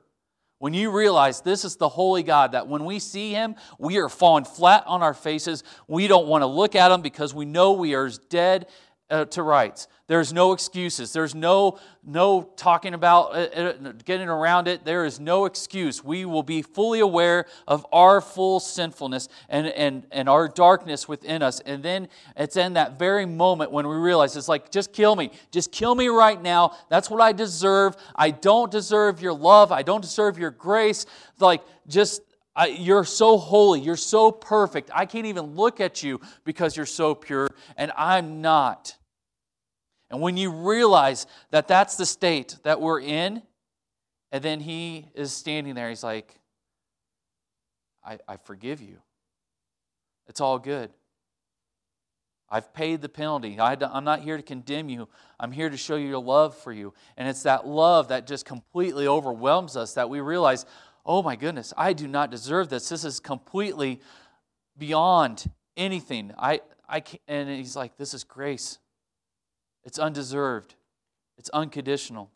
When 0.60 0.74
you 0.74 0.92
realize 0.92 1.42
this 1.42 1.66
is 1.66 1.76
the 1.76 1.90
holy 1.90 2.24
God, 2.24 2.54
that 2.54 2.68
when 2.68 2.86
we 2.86 3.00
see 3.00 3.34
him, 3.34 3.56
we 3.78 3.98
are 3.98 4.08
falling 4.08 4.46
flat 4.46 4.86
on 4.88 5.04
our 5.04 5.14
faces. 5.14 5.64
We 5.88 6.08
don't 6.08 6.28
want 6.28 6.44
to 6.44 6.48
look 6.48 6.76
at 6.76 6.92
him 6.92 7.02
because 7.02 7.34
we 7.34 7.46
know 7.46 7.74
we 7.74 7.94
are 7.94 8.06
as 8.06 8.18
dead 8.18 8.68
uh, 9.10 9.26
to 9.26 9.44
rights. 9.44 9.88
There's 10.08 10.32
no 10.32 10.54
excuses. 10.54 11.14
There's 11.14 11.34
no, 11.34 11.80
no 12.04 12.44
talking 12.56 12.94
about 12.94 13.36
it, 13.36 13.58
uh, 13.58 13.90
uh, 13.90 13.94
getting 14.04 14.30
around 14.30 14.68
it. 14.68 14.86
There 14.86 15.06
is 15.06 15.20
no 15.20 15.46
excuse. 15.46 16.04
We 16.04 16.26
will 16.26 16.44
be 16.44 16.62
fully 16.62 17.00
aware 17.00 17.46
of 17.68 17.86
our 17.92 18.22
full 18.22 18.60
sinfulness 18.60 19.30
and, 19.50 19.68
and, 19.68 20.06
and 20.12 20.30
our 20.30 20.48
darkness 20.48 21.08
within 21.08 21.42
us. 21.42 21.60
And 21.62 21.82
then 21.82 22.08
it's 22.36 22.56
in 22.56 22.74
that 22.74 23.00
very 23.00 23.26
moment 23.26 23.72
when 23.72 23.88
we 23.88 23.96
realize 23.96 24.36
it's 24.36 24.48
like, 24.48 24.70
just 24.72 24.94
kill 24.94 25.16
me. 25.16 25.32
Just 25.52 25.72
kill 25.72 25.96
me 25.96 26.08
right 26.08 26.42
now. 26.42 26.76
That's 26.90 27.10
what 27.10 27.22
I 27.22 27.32
deserve. 27.32 27.96
I 28.16 28.30
don't 28.30 28.72
deserve 28.72 29.22
your 29.22 29.34
love. 29.34 29.72
I 29.72 29.82
don't 29.82 30.02
deserve 30.02 30.38
your 30.38 30.52
grace. 30.52 31.08
Like, 31.40 31.64
just 31.88 32.22
I, 32.56 32.68
you're 32.68 33.04
so 33.04 33.38
holy. 33.38 33.82
You're 33.82 33.98
so 33.98 34.32
perfect. 34.32 34.90
I 34.94 35.06
can't 35.06 35.26
even 35.26 35.56
look 35.56 35.82
at 35.82 36.04
you 36.04 36.22
because 36.46 36.78
you're 36.78 36.86
so 36.86 37.14
pure, 37.14 37.50
and 37.76 37.92
I'm 37.98 38.42
not. 38.42 38.96
And 40.10 40.22
when 40.22 40.38
you 40.38 40.52
realize 40.52 41.28
that 41.52 41.68
that's 41.68 41.98
the 41.98 42.06
state 42.06 42.58
that 42.64 42.80
we're 42.80 43.02
in, 43.02 43.42
and 44.32 44.44
then 44.44 44.60
he 44.60 45.08
is 45.16 45.34
standing 45.34 45.76
there, 45.76 45.90
he's 45.90 46.04
like, 46.04 46.40
I, 48.04 48.20
I 48.28 48.38
forgive 48.38 48.82
you. 48.82 48.98
It's 50.28 50.40
all 50.40 50.60
good. 50.60 50.92
I've 52.50 52.74
paid 52.74 53.02
the 53.02 53.10
penalty. 53.10 53.60
I, 53.60 53.74
am 53.74 54.04
not 54.04 54.22
here 54.22 54.38
to 54.38 54.44
condemn 54.44 54.88
you. 54.88 55.10
I'm 55.40 55.52
here 55.52 55.70
to 55.70 55.78
show 55.78 55.96
you 55.96 56.08
your 56.08 56.22
love 56.22 56.56
for 56.56 56.72
you. 56.72 56.94
And 57.18 57.28
it's 57.28 57.44
that 57.44 57.68
love 57.68 58.10
that 58.10 58.28
just 58.28 58.46
completely 58.46 59.08
overwhelms 59.08 59.76
us 59.76 59.96
that 59.96 60.10
we 60.10 60.22
realize, 60.22 60.66
oh 61.06 61.22
my 61.22 61.36
goodness, 61.36 61.74
I 61.78 61.94
do 61.94 62.08
not 62.08 62.32
deserve 62.32 62.70
this. 62.70 62.90
This 62.90 63.04
is 63.04 63.20
completely 63.20 64.02
beyond 64.78 65.50
anything. 65.78 66.34
I, 66.38 66.62
I 66.88 67.02
can't, 67.02 67.22
and 67.28 67.50
he's 67.50 67.76
like, 67.76 67.98
this 67.98 68.14
is 68.14 68.24
grace. 68.24 68.80
It's 69.84 70.00
undeserved. 70.00 70.76
It's 71.38 71.50
unconditional. 71.50 72.32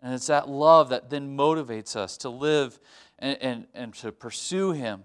And 0.00 0.14
it's 0.14 0.28
that 0.28 0.48
love 0.48 0.90
that 0.90 1.10
then 1.10 1.36
motivates 1.36 1.96
us 1.96 2.16
to 2.18 2.28
live 2.28 2.78
and, 3.18 3.36
and, 3.40 3.66
and 3.74 3.94
to 3.94 4.12
pursue 4.12 4.72
Him. 4.72 5.04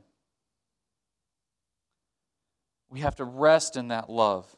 We 2.89 3.00
have 3.00 3.15
to 3.15 3.24
rest 3.24 3.75
in 3.75 3.88
that 3.88 4.10
love. 4.10 4.55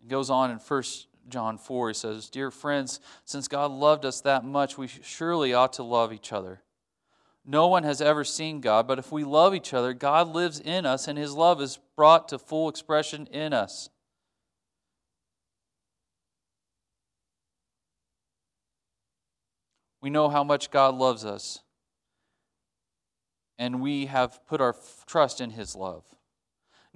It 0.00 0.08
goes 0.08 0.30
on 0.30 0.52
in 0.52 0.60
First 0.60 1.08
John 1.28 1.58
4, 1.58 1.88
he 1.88 1.94
says, 1.94 2.28
Dear 2.28 2.50
friends, 2.50 3.00
since 3.24 3.48
God 3.48 3.70
loved 3.70 4.04
us 4.04 4.20
that 4.22 4.44
much, 4.44 4.76
we 4.76 4.86
surely 4.88 5.54
ought 5.54 5.72
to 5.74 5.82
love 5.82 6.12
each 6.12 6.32
other. 6.32 6.62
No 7.46 7.66
one 7.66 7.82
has 7.84 8.00
ever 8.00 8.24
seen 8.24 8.60
God, 8.60 8.86
but 8.86 8.98
if 8.98 9.12
we 9.12 9.24
love 9.24 9.54
each 9.54 9.74
other, 9.74 9.92
God 9.92 10.28
lives 10.28 10.60
in 10.60 10.86
us, 10.86 11.08
and 11.08 11.18
his 11.18 11.32
love 11.32 11.60
is 11.60 11.78
brought 11.96 12.28
to 12.28 12.38
full 12.38 12.68
expression 12.68 13.26
in 13.26 13.52
us. 13.52 13.90
We 20.00 20.10
know 20.10 20.28
how 20.28 20.44
much 20.44 20.70
God 20.70 20.94
loves 20.94 21.24
us, 21.24 21.60
and 23.58 23.80
we 23.80 24.06
have 24.06 24.46
put 24.46 24.60
our 24.60 24.76
trust 25.06 25.40
in 25.40 25.50
his 25.50 25.74
love. 25.74 26.04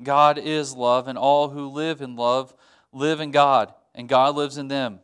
God 0.02 0.38
is 0.38 0.74
love, 0.74 1.08
and 1.08 1.18
all 1.18 1.48
who 1.48 1.68
live 1.68 2.00
in 2.00 2.16
love 2.16 2.54
live 2.92 3.20
in 3.20 3.30
God 3.30 3.72
and 3.98 4.08
God 4.08 4.36
lives 4.36 4.56
in 4.56 4.68
them. 4.68 5.00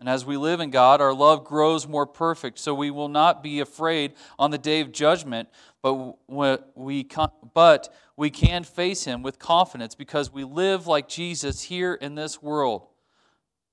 And 0.00 0.08
as 0.08 0.24
we 0.24 0.36
live 0.36 0.60
in 0.60 0.70
God, 0.70 1.00
our 1.00 1.12
love 1.12 1.44
grows 1.44 1.86
more 1.86 2.06
perfect, 2.06 2.58
so 2.58 2.72
we 2.72 2.90
will 2.90 3.08
not 3.08 3.42
be 3.42 3.60
afraid 3.60 4.14
on 4.38 4.50
the 4.50 4.58
day 4.58 4.80
of 4.80 4.90
judgment, 4.90 5.48
but 5.82 6.16
we, 6.28 7.06
but 7.52 7.94
we 8.16 8.30
can 8.30 8.64
face 8.64 9.04
Him 9.04 9.22
with 9.22 9.38
confidence 9.38 9.94
because 9.94 10.32
we 10.32 10.44
live 10.44 10.86
like 10.86 11.08
Jesus 11.08 11.62
here 11.62 11.94
in 11.94 12.14
this 12.14 12.40
world. 12.40 12.86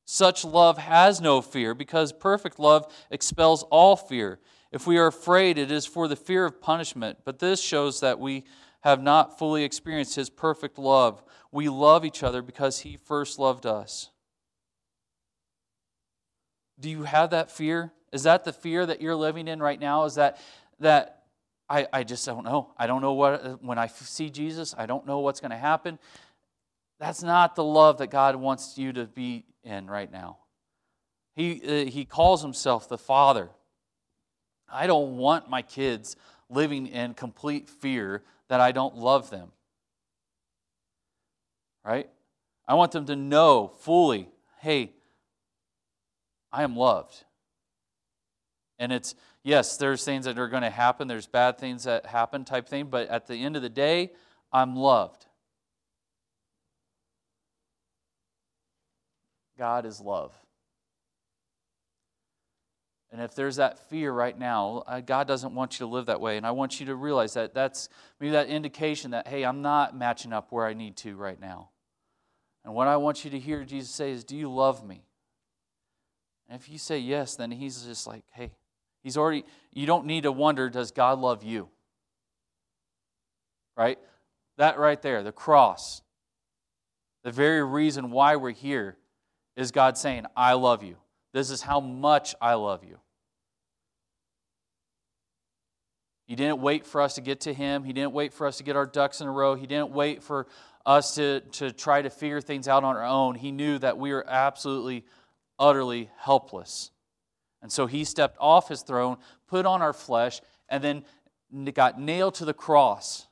Such 0.03 0.43
love 0.43 0.77
has 0.77 1.21
no 1.21 1.41
fear 1.41 1.73
because 1.73 2.11
perfect 2.11 2.59
love 2.59 2.91
expels 3.09 3.63
all 3.63 3.95
fear. 3.95 4.39
If 4.71 4.85
we 4.85 4.97
are 4.97 5.07
afraid, 5.07 5.57
it 5.57 5.71
is 5.71 5.85
for 5.85 6.07
the 6.07 6.17
fear 6.17 6.43
of 6.43 6.59
punishment, 6.59 7.19
but 7.23 7.39
this 7.39 7.61
shows 7.61 8.01
that 8.01 8.19
we 8.19 8.43
have 8.81 9.01
not 9.01 9.39
fully 9.39 9.63
experienced 9.63 10.15
His 10.15 10.29
perfect 10.29 10.77
love. 10.77 11.23
We 11.51 11.69
love 11.69 12.05
each 12.05 12.23
other 12.23 12.41
because 12.41 12.79
He 12.79 12.97
first 12.97 13.39
loved 13.39 13.65
us. 13.65 14.09
Do 16.79 16.89
you 16.89 17.03
have 17.03 17.29
that 17.29 17.51
fear? 17.51 17.93
Is 18.11 18.23
that 18.23 18.43
the 18.43 18.53
fear 18.53 18.85
that 18.85 19.01
you're 19.01 19.15
living 19.15 19.47
in 19.47 19.61
right 19.61 19.79
now? 19.79 20.05
Is 20.05 20.15
that 20.15 20.39
that 20.79 21.23
I, 21.69 21.87
I 21.91 22.03
just 22.03 22.25
don't 22.25 22.43
know. 22.43 22.73
I 22.77 22.87
don't 22.87 23.01
know 23.01 23.13
what 23.13 23.63
when 23.63 23.77
I 23.77 23.87
see 23.87 24.29
Jesus, 24.29 24.75
I 24.77 24.85
don't 24.85 25.05
know 25.05 25.19
what's 25.19 25.39
going 25.39 25.51
to 25.51 25.57
happen. 25.57 25.97
That's 26.99 27.23
not 27.23 27.55
the 27.55 27.63
love 27.63 27.97
that 27.97 28.07
God 28.07 28.35
wants 28.35 28.77
you 28.77 28.93
to 28.93 29.05
be 29.05 29.45
in 29.63 29.87
right 29.87 30.11
now. 30.11 30.37
He, 31.35 31.61
uh, 31.61 31.89
he 31.89 32.05
calls 32.05 32.41
himself 32.41 32.87
the 32.87 32.97
Father. 32.97 33.49
I 34.69 34.87
don't 34.87 35.17
want 35.17 35.49
my 35.49 35.61
kids 35.61 36.15
living 36.49 36.87
in 36.87 37.13
complete 37.13 37.67
fear 37.67 38.23
that 38.47 38.61
I 38.61 38.71
don't 38.71 38.95
love 38.95 39.29
them 39.29 39.51
right? 41.85 42.09
I 42.67 42.73
want 42.73 42.91
them 42.91 43.05
to 43.05 43.15
know 43.15 43.67
fully 43.81 44.29
hey, 44.61 44.93
I 46.51 46.63
am 46.63 46.75
loved. 46.75 47.23
And 48.79 48.91
it's, 48.91 49.13
yes, 49.43 49.77
there's 49.77 50.03
things 50.03 50.25
that 50.25 50.39
are 50.39 50.47
going 50.47 50.63
to 50.63 50.71
happen, 50.71 51.07
there's 51.07 51.27
bad 51.27 51.59
things 51.59 51.83
that 51.83 52.07
happen 52.07 52.45
type 52.45 52.67
thing, 52.67 52.87
but 52.87 53.07
at 53.09 53.27
the 53.27 53.35
end 53.35 53.55
of 53.55 53.61
the 53.61 53.69
day, 53.69 54.11
I'm 54.51 54.75
loved. 54.75 55.27
God 59.57 59.85
is 59.85 60.01
love. 60.01 60.33
And 63.11 63.21
if 63.21 63.35
there's 63.35 63.57
that 63.57 63.77
fear 63.89 64.11
right 64.11 64.37
now, 64.37 64.83
God 65.05 65.27
doesn't 65.27 65.53
want 65.53 65.79
you 65.79 65.85
to 65.85 65.91
live 65.91 66.07
that 66.07 66.19
way. 66.19 66.37
And 66.37 66.45
I 66.45 66.51
want 66.51 66.79
you 66.79 66.87
to 66.87 66.95
realize 66.95 67.35
that 67.35 67.53
that's 67.53 67.87
maybe 68.19 68.31
that 68.31 68.47
indication 68.47 69.11
that, 69.11 69.27
hey, 69.27 69.45
I'm 69.45 69.61
not 69.61 69.95
matching 69.95 70.33
up 70.33 70.51
where 70.51 70.65
I 70.65 70.73
need 70.73 70.97
to 70.97 71.15
right 71.15 71.39
now. 71.39 71.69
And 72.65 72.73
what 72.73 72.87
I 72.87 72.97
want 72.97 73.23
you 73.23 73.31
to 73.31 73.39
hear 73.39 73.63
Jesus 73.63 73.91
say 73.91 74.11
is, 74.11 74.23
Do 74.23 74.35
you 74.35 74.51
love 74.51 74.85
me? 74.85 75.05
And 76.49 76.59
if 76.59 76.67
you 76.67 76.79
say 76.79 76.97
yes, 76.97 77.35
then 77.35 77.51
he's 77.51 77.83
just 77.83 78.07
like, 78.07 78.23
Hey, 78.33 78.51
he's 79.03 79.15
already, 79.15 79.45
you 79.71 79.85
don't 79.85 80.07
need 80.07 80.23
to 80.23 80.31
wonder, 80.31 80.69
Does 80.69 80.91
God 80.91 81.19
love 81.19 81.43
you? 81.43 81.69
Right? 83.77 83.99
That 84.57 84.79
right 84.79 84.99
there, 85.01 85.21
the 85.21 85.31
cross, 85.31 86.01
the 87.23 87.31
very 87.31 87.63
reason 87.63 88.09
why 88.09 88.35
we're 88.35 88.51
here 88.51 88.97
is 89.55 89.71
God 89.71 89.97
saying, 89.97 90.25
I 90.35 90.53
love 90.53 90.83
you. 90.83 90.95
This 91.33 91.51
is 91.51 91.61
how 91.61 91.79
much 91.79 92.33
I 92.41 92.55
love 92.55 92.83
you. 92.83 92.97
He 96.25 96.35
didn't 96.35 96.59
wait 96.59 96.85
for 96.85 97.01
us 97.01 97.15
to 97.15 97.21
get 97.21 97.41
to 97.41 97.53
Him. 97.53 97.83
He 97.83 97.93
didn't 97.93 98.13
wait 98.13 98.33
for 98.33 98.47
us 98.47 98.57
to 98.57 98.63
get 98.63 98.75
our 98.75 98.85
ducks 98.87 99.21
in 99.21 99.27
a 99.27 99.31
row. 99.31 99.53
He 99.53 99.67
didn't 99.67 99.91
wait 99.91 100.23
for 100.23 100.47
us 100.85 101.15
to, 101.15 101.39
to 101.39 101.71
try 101.71 102.01
to 102.01 102.09
figure 102.09 102.41
things 102.41 102.67
out 102.67 102.83
on 102.83 102.95
our 102.95 103.05
own. 103.05 103.35
He 103.35 103.51
knew 103.51 103.79
that 103.79 103.97
we 103.97 104.13
were 104.13 104.25
absolutely, 104.27 105.05
utterly 105.57 106.09
helpless. 106.17 106.91
And 107.61 107.71
so 107.71 107.87
he 107.87 108.03
stepped 108.03 108.37
off 108.39 108.69
his 108.69 108.81
throne, 108.81 109.17
put 109.47 109.65
on 109.65 109.81
our 109.81 109.93
flesh, 109.93 110.41
and 110.69 110.83
then 110.83 111.03
got 111.73 111.99
nailed 111.99 112.35
to 112.35 112.45
the 112.45 112.53
cross 112.53 113.27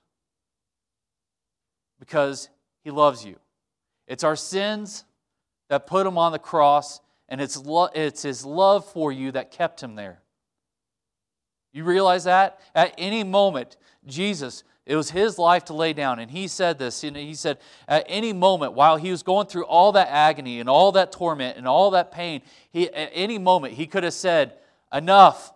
because 2.00 2.50
he 2.84 2.92
loves 2.92 3.24
you. 3.24 3.38
It's 4.08 4.24
our 4.24 4.36
sins 4.36 5.06
that 5.70 5.88
put 5.88 6.06
him 6.06 6.18
on 6.18 6.32
the 6.32 6.40
cross, 6.40 7.00
and 7.30 7.40
it's, 7.40 7.58
lo- 7.58 7.90
it's 7.94 8.24
his 8.24 8.46
love 8.46 8.86
for 8.86 9.12
you 9.12 9.32
that 9.32 9.52
kept 9.52 9.82
him 9.82 9.96
there. 9.96 10.20
You 11.72 11.84
realize 11.84 12.26
that? 12.26 12.60
At 12.76 12.94
any 12.98 13.24
moment, 13.24 13.78
Jesus 14.06 14.64
it 14.86 14.96
was 14.98 15.12
his 15.12 15.40
life 15.40 15.66
to 15.66 15.74
lay 15.74 15.94
down. 15.94 16.20
And 16.20 16.30
he 16.30 16.48
said 16.48 16.78
this. 16.78 17.02
He 17.02 17.36
said, 17.36 17.58
at 17.88 18.06
any 18.08 18.34
moment, 18.34 18.74
while 18.74 18.98
he 18.98 19.12
was 19.12 19.24
going 19.24 19.48
through 19.48 19.66
all 19.66 19.94
that 19.94 20.10
agony 20.10 20.60
and 20.60 20.70
all 20.70 20.92
that 20.94 21.12
torment 21.12 21.58
and 21.58 21.68
all 21.68 21.92
that 21.92 22.12
pain, 22.12 22.42
he, 22.72 22.92
at 22.94 23.10
any 23.14 23.38
moment, 23.38 23.74
he 23.76 23.88
could 23.88 24.04
have 24.04 24.14
said, 24.14 24.58
Enough. 24.92 25.52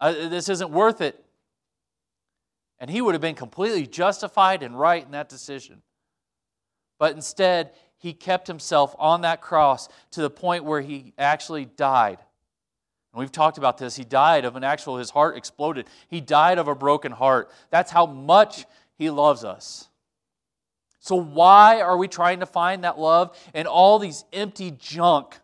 Uh, 0.00 0.12
this 0.12 0.48
isn't 0.48 0.70
worth 0.70 1.00
it. 1.00 1.22
And 2.78 2.88
he 2.88 3.00
would 3.00 3.14
have 3.14 3.20
been 3.20 3.34
completely 3.34 3.86
justified 3.86 4.62
and 4.62 4.78
right 4.78 5.04
in 5.04 5.10
that 5.10 5.28
decision. 5.28 5.82
But 6.98 7.14
instead, 7.16 7.72
he 7.98 8.12
kept 8.12 8.46
himself 8.46 8.94
on 8.98 9.22
that 9.22 9.40
cross 9.40 9.88
to 10.12 10.22
the 10.22 10.30
point 10.30 10.64
where 10.64 10.80
he 10.80 11.12
actually 11.18 11.64
died 11.64 12.18
we've 13.18 13.32
talked 13.32 13.58
about 13.58 13.78
this. 13.78 13.96
He 13.96 14.04
died 14.04 14.44
of 14.44 14.56
an 14.56 14.64
actual, 14.64 14.96
his 14.96 15.10
heart 15.10 15.36
exploded. 15.36 15.86
He 16.08 16.20
died 16.20 16.58
of 16.58 16.68
a 16.68 16.74
broken 16.74 17.12
heart. 17.12 17.50
That's 17.70 17.90
how 17.90 18.06
much 18.06 18.66
he 18.96 19.10
loves 19.10 19.44
us. 19.44 19.88
So, 21.00 21.16
why 21.16 21.80
are 21.80 21.96
we 21.96 22.08
trying 22.08 22.40
to 22.40 22.46
find 22.46 22.84
that 22.84 22.98
love 22.98 23.36
in 23.54 23.66
all 23.66 23.98
these 23.98 24.24
empty 24.32 24.72
junk 24.72 25.38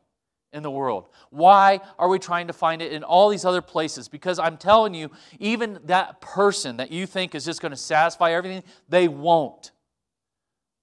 in 0.52 0.62
the 0.62 0.70
world? 0.70 1.08
Why 1.30 1.80
are 1.98 2.08
we 2.08 2.18
trying 2.18 2.48
to 2.48 2.52
find 2.52 2.82
it 2.82 2.92
in 2.92 3.02
all 3.02 3.28
these 3.28 3.44
other 3.44 3.62
places? 3.62 4.08
Because 4.08 4.38
I'm 4.38 4.56
telling 4.56 4.94
you, 4.94 5.10
even 5.38 5.78
that 5.84 6.20
person 6.20 6.76
that 6.78 6.90
you 6.90 7.06
think 7.06 7.34
is 7.34 7.44
just 7.44 7.60
going 7.60 7.70
to 7.70 7.76
satisfy 7.76 8.32
everything, 8.32 8.62
they 8.88 9.08
won't. 9.08 9.72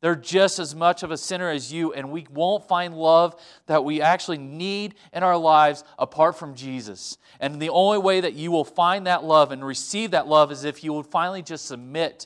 They're 0.01 0.15
just 0.15 0.57
as 0.57 0.73
much 0.73 1.03
of 1.03 1.11
a 1.11 1.17
sinner 1.17 1.49
as 1.49 1.71
you, 1.71 1.93
and 1.93 2.11
we 2.11 2.25
won't 2.31 2.67
find 2.67 2.95
love 2.95 3.39
that 3.67 3.85
we 3.85 4.01
actually 4.01 4.39
need 4.39 4.95
in 5.13 5.21
our 5.21 5.37
lives 5.37 5.83
apart 5.99 6.37
from 6.37 6.55
Jesus. 6.55 7.17
And 7.39 7.61
the 7.61 7.69
only 7.69 7.99
way 7.99 8.19
that 8.21 8.33
you 8.33 8.51
will 8.51 8.65
find 8.65 9.05
that 9.05 9.23
love 9.23 9.51
and 9.51 9.63
receive 9.63 10.11
that 10.11 10.27
love 10.27 10.51
is 10.51 10.63
if 10.63 10.83
you 10.83 10.91
will 10.91 11.03
finally 11.03 11.43
just 11.43 11.65
submit 11.65 12.25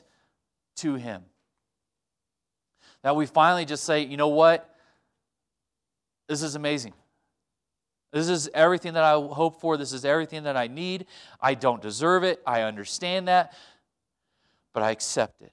to 0.76 0.94
Him. 0.94 1.22
That 3.02 3.14
we 3.14 3.26
finally 3.26 3.66
just 3.66 3.84
say, 3.84 4.00
you 4.00 4.16
know 4.16 4.28
what? 4.28 4.74
This 6.28 6.42
is 6.42 6.54
amazing. 6.54 6.94
This 8.10 8.30
is 8.30 8.48
everything 8.54 8.94
that 8.94 9.04
I 9.04 9.12
hope 9.12 9.60
for. 9.60 9.76
This 9.76 9.92
is 9.92 10.06
everything 10.06 10.44
that 10.44 10.56
I 10.56 10.66
need. 10.66 11.04
I 11.40 11.52
don't 11.52 11.82
deserve 11.82 12.24
it. 12.24 12.40
I 12.46 12.62
understand 12.62 13.28
that. 13.28 13.52
But 14.72 14.82
I 14.82 14.92
accept 14.92 15.42
it. 15.42 15.52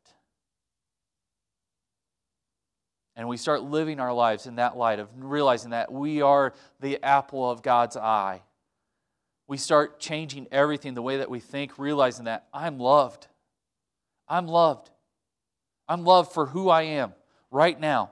And 3.15 3.27
we 3.27 3.37
start 3.37 3.63
living 3.63 3.99
our 3.99 4.13
lives 4.13 4.47
in 4.47 4.55
that 4.55 4.75
light 4.75 4.99
of 4.99 5.07
realizing 5.17 5.71
that 5.71 5.91
we 5.91 6.21
are 6.21 6.53
the 6.79 7.03
apple 7.03 7.49
of 7.49 7.61
God's 7.61 7.95
eye. 7.95 8.41
We 9.47 9.57
start 9.57 9.99
changing 9.99 10.47
everything 10.51 10.93
the 10.93 11.01
way 11.01 11.17
that 11.17 11.29
we 11.29 11.39
think, 11.39 11.77
realizing 11.77 12.25
that 12.25 12.47
I'm 12.53 12.79
loved. 12.79 13.27
I'm 14.27 14.47
loved. 14.47 14.89
I'm 15.87 16.03
loved 16.05 16.31
for 16.31 16.47
who 16.47 16.69
I 16.69 16.83
am 16.83 17.13
right 17.51 17.79
now. 17.79 18.11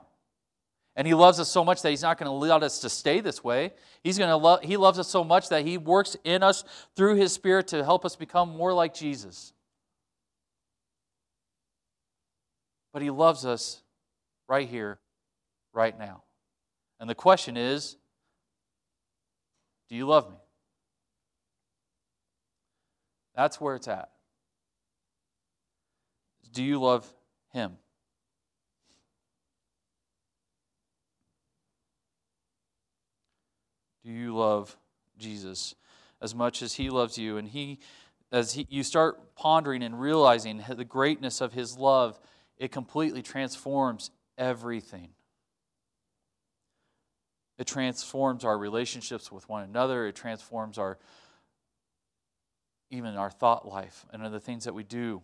And 0.94 1.06
he 1.06 1.14
loves 1.14 1.40
us 1.40 1.50
so 1.50 1.64
much 1.64 1.80
that 1.82 1.90
he's 1.90 2.02
not 2.02 2.18
going 2.18 2.26
to 2.28 2.32
let 2.32 2.62
us 2.62 2.80
to 2.80 2.90
stay 2.90 3.20
this 3.20 3.42
way. 3.42 3.72
He's 4.04 4.18
going 4.18 4.28
to 4.28 4.36
love 4.36 4.62
he 4.62 4.76
loves 4.76 4.98
us 4.98 5.08
so 5.08 5.24
much 5.24 5.48
that 5.48 5.64
he 5.64 5.78
works 5.78 6.16
in 6.22 6.42
us 6.42 6.64
through 6.96 7.16
his 7.16 7.32
spirit 7.32 7.68
to 7.68 7.82
help 7.82 8.04
us 8.04 8.14
become 8.14 8.50
more 8.50 8.74
like 8.74 8.92
Jesus. 8.92 9.54
But 12.92 13.00
he 13.00 13.10
loves 13.10 13.46
us 13.46 13.80
right 14.48 14.68
here, 14.68 14.98
right 15.72 15.98
now. 15.98 16.22
And 17.00 17.08
the 17.08 17.14
question 17.14 17.56
is 17.56 17.96
do 19.88 19.96
you 19.96 20.06
love 20.06 20.30
me? 20.30 20.36
That's 23.34 23.60
where 23.60 23.76
it's 23.76 23.88
at. 23.88 24.10
Do 26.52 26.62
you 26.62 26.80
love 26.80 27.06
him? 27.52 27.72
Do 34.04 34.10
you 34.10 34.34
love 34.34 34.76
Jesus 35.18 35.74
as 36.20 36.34
much 36.34 36.62
as 36.62 36.74
he 36.74 36.90
loves 36.90 37.16
you? 37.16 37.36
And 37.36 37.48
he 37.48 37.78
as 38.32 38.54
he, 38.54 38.66
you 38.70 38.82
start 38.82 39.34
pondering 39.34 39.82
and 39.82 40.00
realizing 40.00 40.64
the 40.66 40.84
greatness 40.84 41.42
of 41.42 41.52
his 41.52 41.76
love, 41.76 42.18
it 42.56 42.72
completely 42.72 43.22
transforms 43.22 44.10
everything. 44.38 45.10
It 47.58 47.66
transforms 47.66 48.44
our 48.44 48.58
relationships 48.58 49.30
with 49.30 49.48
one 49.48 49.62
another. 49.62 50.06
It 50.06 50.16
transforms 50.16 50.78
our 50.78 50.98
even 52.90 53.16
our 53.16 53.30
thought 53.30 53.66
life 53.66 54.04
and 54.12 54.32
the 54.32 54.40
things 54.40 54.64
that 54.64 54.74
we 54.74 54.84
do. 54.84 55.22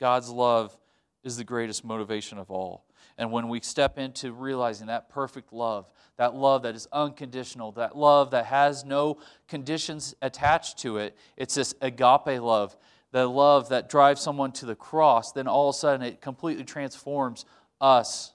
God's 0.00 0.28
love 0.28 0.76
is 1.22 1.36
the 1.36 1.44
greatest 1.44 1.84
motivation 1.84 2.38
of 2.38 2.50
all. 2.50 2.84
And 3.16 3.32
when 3.32 3.48
we 3.48 3.60
step 3.60 3.98
into 3.98 4.32
realizing 4.32 4.86
that 4.88 5.08
perfect 5.08 5.52
love, 5.52 5.90
that 6.16 6.34
love 6.34 6.62
that 6.62 6.74
is 6.74 6.88
unconditional, 6.92 7.72
that 7.72 7.96
love 7.96 8.30
that 8.30 8.46
has 8.46 8.84
no 8.84 9.18
conditions 9.48 10.14
attached 10.22 10.78
to 10.78 10.98
it, 10.98 11.16
it's 11.36 11.54
this 11.54 11.74
agape 11.80 12.40
love, 12.40 12.76
the 13.10 13.26
love 13.26 13.68
that 13.70 13.88
drives 13.88 14.20
someone 14.20 14.52
to 14.52 14.66
the 14.66 14.74
cross, 14.74 15.32
then 15.32 15.46
all 15.46 15.68
of 15.68 15.74
a 15.74 15.78
sudden 15.78 16.06
it 16.06 16.20
completely 16.20 16.64
transforms 16.64 17.44
us. 17.80 18.32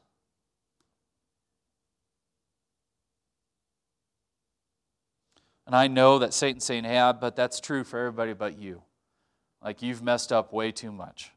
And 5.65 5.75
I 5.75 5.87
know 5.87 6.19
that 6.19 6.33
Satan's 6.33 6.65
saying, 6.65 6.85
yeah, 6.85 7.13
but 7.13 7.35
that's 7.35 7.59
true 7.59 7.83
for 7.83 7.97
everybody 7.97 8.33
but 8.33 8.57
you. 8.57 8.81
Like 9.63 9.81
you've 9.81 10.03
messed 10.03 10.31
up 10.31 10.51
way 10.51 10.71
too 10.71 10.91
much. 10.91 11.31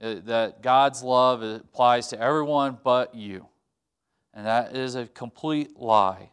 Uh, 0.00 0.16
that 0.24 0.62
God's 0.62 1.02
love 1.02 1.42
applies 1.42 2.08
to 2.08 2.20
everyone 2.20 2.78
but 2.82 3.14
you. 3.14 3.46
And 4.34 4.46
that 4.46 4.76
is 4.76 4.94
a 4.94 5.06
complete 5.06 5.78
lie. 5.78 6.30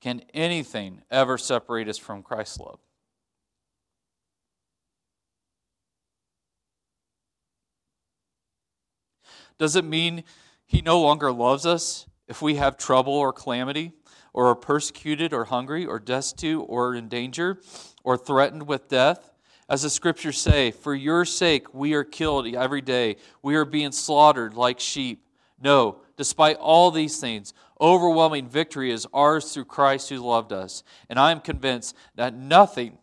Can 0.00 0.22
anything 0.32 1.02
ever 1.10 1.38
separate 1.38 1.88
us 1.88 1.98
from 1.98 2.22
Christ's 2.22 2.60
love? 2.60 2.78
Does 9.58 9.76
it 9.76 9.84
mean 9.84 10.24
he 10.66 10.80
no 10.80 11.00
longer 11.00 11.32
loves 11.32 11.66
us 11.66 12.06
if 12.26 12.40
we 12.40 12.56
have 12.56 12.76
trouble 12.76 13.12
or 13.12 13.32
calamity, 13.32 13.92
or 14.32 14.46
are 14.46 14.54
persecuted, 14.54 15.32
or 15.32 15.46
hungry, 15.46 15.84
or 15.84 15.98
destitute, 15.98 16.64
or 16.68 16.94
in 16.94 17.08
danger, 17.08 17.60
or 18.04 18.16
threatened 18.16 18.68
with 18.68 18.88
death? 18.88 19.32
As 19.68 19.82
the 19.82 19.90
scriptures 19.90 20.38
say, 20.38 20.70
for 20.70 20.94
your 20.94 21.24
sake 21.24 21.74
we 21.74 21.92
are 21.94 22.04
killed 22.04 22.46
every 22.54 22.80
day, 22.80 23.16
we 23.42 23.56
are 23.56 23.64
being 23.64 23.92
slaughtered 23.92 24.54
like 24.54 24.80
sheep. 24.80 25.24
No, 25.60 26.00
despite 26.16 26.56
all 26.56 26.90
these 26.90 27.18
things, 27.18 27.52
overwhelming 27.80 28.48
victory 28.48 28.90
is 28.90 29.06
ours 29.12 29.52
through 29.52 29.64
Christ 29.64 30.08
who 30.08 30.18
loved 30.18 30.52
us. 30.52 30.84
And 31.10 31.18
I 31.18 31.32
am 31.32 31.40
convinced 31.40 31.96
that 32.14 32.34
nothing 32.34 32.98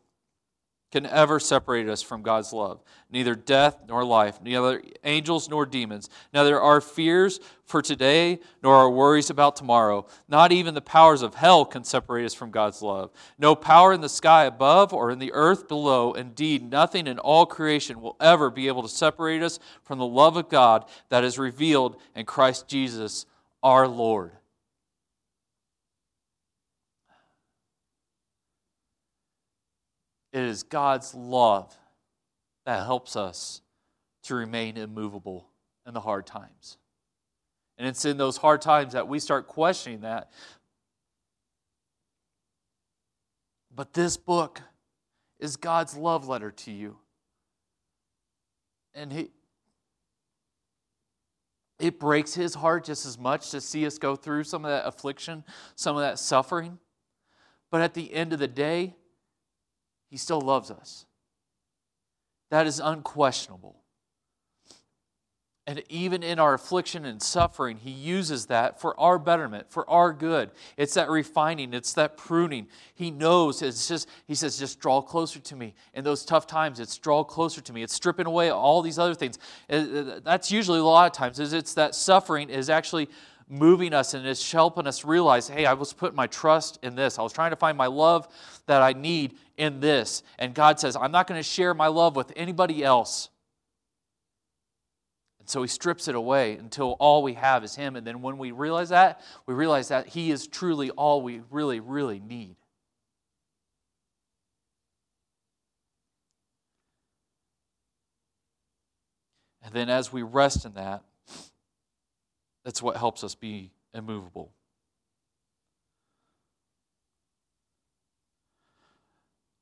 can 0.91 1.05
ever 1.05 1.39
separate 1.39 1.89
us 1.89 2.01
from 2.01 2.21
God's 2.21 2.53
love. 2.53 2.81
Neither 3.11 3.35
death 3.35 3.79
nor 3.87 4.05
life, 4.05 4.41
neither 4.41 4.81
angels 5.03 5.49
nor 5.49 5.65
demons. 5.65 6.09
Neither 6.33 6.59
our 6.59 6.79
fears 6.79 7.39
for 7.65 7.81
today 7.81 8.39
nor 8.63 8.75
our 8.75 8.89
worries 8.89 9.29
about 9.29 9.55
tomorrow. 9.55 10.05
Not 10.29 10.51
even 10.51 10.73
the 10.73 10.81
powers 10.81 11.21
of 11.21 11.35
hell 11.35 11.65
can 11.65 11.83
separate 11.83 12.25
us 12.25 12.33
from 12.33 12.51
God's 12.51 12.81
love. 12.81 13.11
No 13.37 13.55
power 13.55 13.93
in 13.93 14.01
the 14.01 14.09
sky 14.09 14.45
above 14.45 14.93
or 14.93 15.11
in 15.11 15.19
the 15.19 15.33
earth 15.33 15.67
below. 15.67 16.13
Indeed, 16.13 16.69
nothing 16.69 17.07
in 17.07 17.19
all 17.19 17.45
creation 17.45 17.99
will 17.99 18.15
ever 18.21 18.49
be 18.49 18.67
able 18.67 18.83
to 18.83 18.89
separate 18.89 19.43
us 19.43 19.59
from 19.83 19.99
the 19.99 20.05
love 20.05 20.37
of 20.37 20.49
God 20.49 20.85
that 21.09 21.23
is 21.23 21.39
revealed 21.39 21.97
in 22.15 22.25
Christ 22.25 22.67
Jesus 22.67 23.25
our 23.61 23.87
Lord. 23.87 24.31
It 30.35 30.43
is 30.43 30.63
God's 30.63 31.15
love 31.15 31.73
that 32.65 32.83
helps 32.83 33.15
us 33.15 33.61
to 34.23 34.35
remain 34.35 34.75
immovable 34.75 35.47
in 35.87 35.93
the 35.93 36.01
hard 36.01 36.27
times. 36.27 36.75
And 37.77 37.87
it's 37.87 38.03
in 38.03 38.17
those 38.17 38.35
hard 38.35 38.61
times 38.61 38.91
that 38.91 39.07
we 39.07 39.19
start 39.19 39.47
questioning 39.47 40.01
that. 40.01 40.33
But 43.73 43.93
this 43.93 44.17
book 44.17 44.59
is 45.39 45.55
God's 45.55 45.95
love 45.95 46.27
letter 46.27 46.51
to 46.51 46.71
you. 46.71 46.97
And 48.93 49.13
he, 49.13 49.29
it 51.79 51.97
breaks 51.97 52.33
his 52.33 52.55
heart 52.55 52.83
just 52.83 53.05
as 53.05 53.17
much 53.17 53.51
to 53.51 53.61
see 53.61 53.85
us 53.85 53.97
go 53.97 54.17
through 54.17 54.43
some 54.43 54.65
of 54.65 54.71
that 54.71 54.85
affliction, 54.85 55.45
some 55.75 55.95
of 55.95 56.01
that 56.01 56.19
suffering. 56.19 56.77
But 57.71 57.79
at 57.79 57.93
the 57.93 58.13
end 58.13 58.33
of 58.33 58.39
the 58.39 58.49
day, 58.49 58.95
he 60.09 60.17
still 60.17 60.41
loves 60.41 60.71
us. 60.71 61.05
That 62.51 62.67
is 62.67 62.79
unquestionable. 62.79 63.75
And 65.67 65.81
even 65.89 66.21
in 66.21 66.37
our 66.37 66.53
affliction 66.53 67.05
and 67.05 67.19
suffering, 67.19 67.77
He 67.77 67.89
uses 67.89 68.45
that 68.47 68.79
for 68.79 68.99
our 68.99 69.17
betterment, 69.17 69.71
for 69.71 69.89
our 69.89 70.13
good. 70.13 70.51
It's 70.77 70.93
that 70.93 71.09
refining, 71.09 71.73
it's 71.73 71.93
that 71.93 72.17
pruning. 72.17 72.67
He 72.93 73.09
knows 73.09 73.63
it's 73.63 73.87
just, 73.87 74.07
He 74.27 74.35
says, 74.35 74.59
just 74.59 74.79
draw 74.79 75.01
closer 75.01 75.39
to 75.39 75.55
me. 75.55 75.73
In 75.95 76.03
those 76.03 76.23
tough 76.23 76.45
times, 76.45 76.79
it's 76.79 76.95
draw 76.99 77.23
closer 77.23 77.61
to 77.61 77.73
me. 77.73 77.81
It's 77.81 77.95
stripping 77.95 78.27
away 78.27 78.51
all 78.51 78.83
these 78.83 78.99
other 78.99 79.15
things. 79.15 79.39
Uh, 79.67 79.75
uh, 79.75 80.19
that's 80.23 80.51
usually 80.51 80.79
a 80.79 80.83
lot 80.83 81.07
of 81.07 81.13
times, 81.13 81.39
is 81.39 81.51
it's 81.51 81.73
that 81.73 81.95
suffering 81.95 82.51
is 82.51 82.69
actually 82.69 83.09
moving 83.47 83.93
us 83.93 84.13
and 84.13 84.25
it's 84.25 84.51
helping 84.51 84.87
us 84.87 85.05
realize 85.05 85.47
hey, 85.47 85.65
I 85.65 85.73
was 85.73 85.93
putting 85.93 86.15
my 86.15 86.27
trust 86.27 86.79
in 86.81 86.95
this. 86.95 87.19
I 87.19 87.21
was 87.21 87.33
trying 87.33 87.51
to 87.51 87.55
find 87.55 87.77
my 87.77 87.87
love 87.87 88.27
that 88.65 88.81
I 88.81 88.93
need 88.93 89.35
in 89.57 89.79
this. 89.79 90.23
And 90.39 90.53
God 90.53 90.79
says, 90.79 90.95
I'm 90.95 91.11
not 91.11 91.27
going 91.27 91.39
to 91.39 91.43
share 91.43 91.73
my 91.73 91.87
love 91.87 92.15
with 92.15 92.31
anybody 92.35 92.83
else. 92.83 93.29
And 95.39 95.49
so 95.49 95.61
He 95.61 95.67
strips 95.67 96.07
it 96.07 96.15
away 96.15 96.57
until 96.57 96.93
all 96.99 97.21
we 97.21 97.33
have 97.33 97.63
is 97.63 97.75
Him. 97.75 97.95
And 97.95 98.05
then 98.05 98.21
when 98.21 98.37
we 98.37 98.51
realize 98.51 98.89
that, 98.89 99.21
we 99.45 99.53
realize 99.53 99.89
that 99.89 100.07
He 100.07 100.31
is 100.31 100.47
truly 100.47 100.89
all 100.91 101.21
we 101.21 101.41
really, 101.51 101.79
really 101.79 102.19
need. 102.19 102.55
And 109.63 109.73
then 109.73 109.89
as 109.89 110.13
we 110.13 110.21
rest 110.21 110.65
in 110.65 110.73
that, 110.73 111.03
That's 112.65 112.81
what 112.81 112.97
helps 112.97 113.23
us 113.23 113.35
be 113.35 113.71
immovable. 113.93 114.51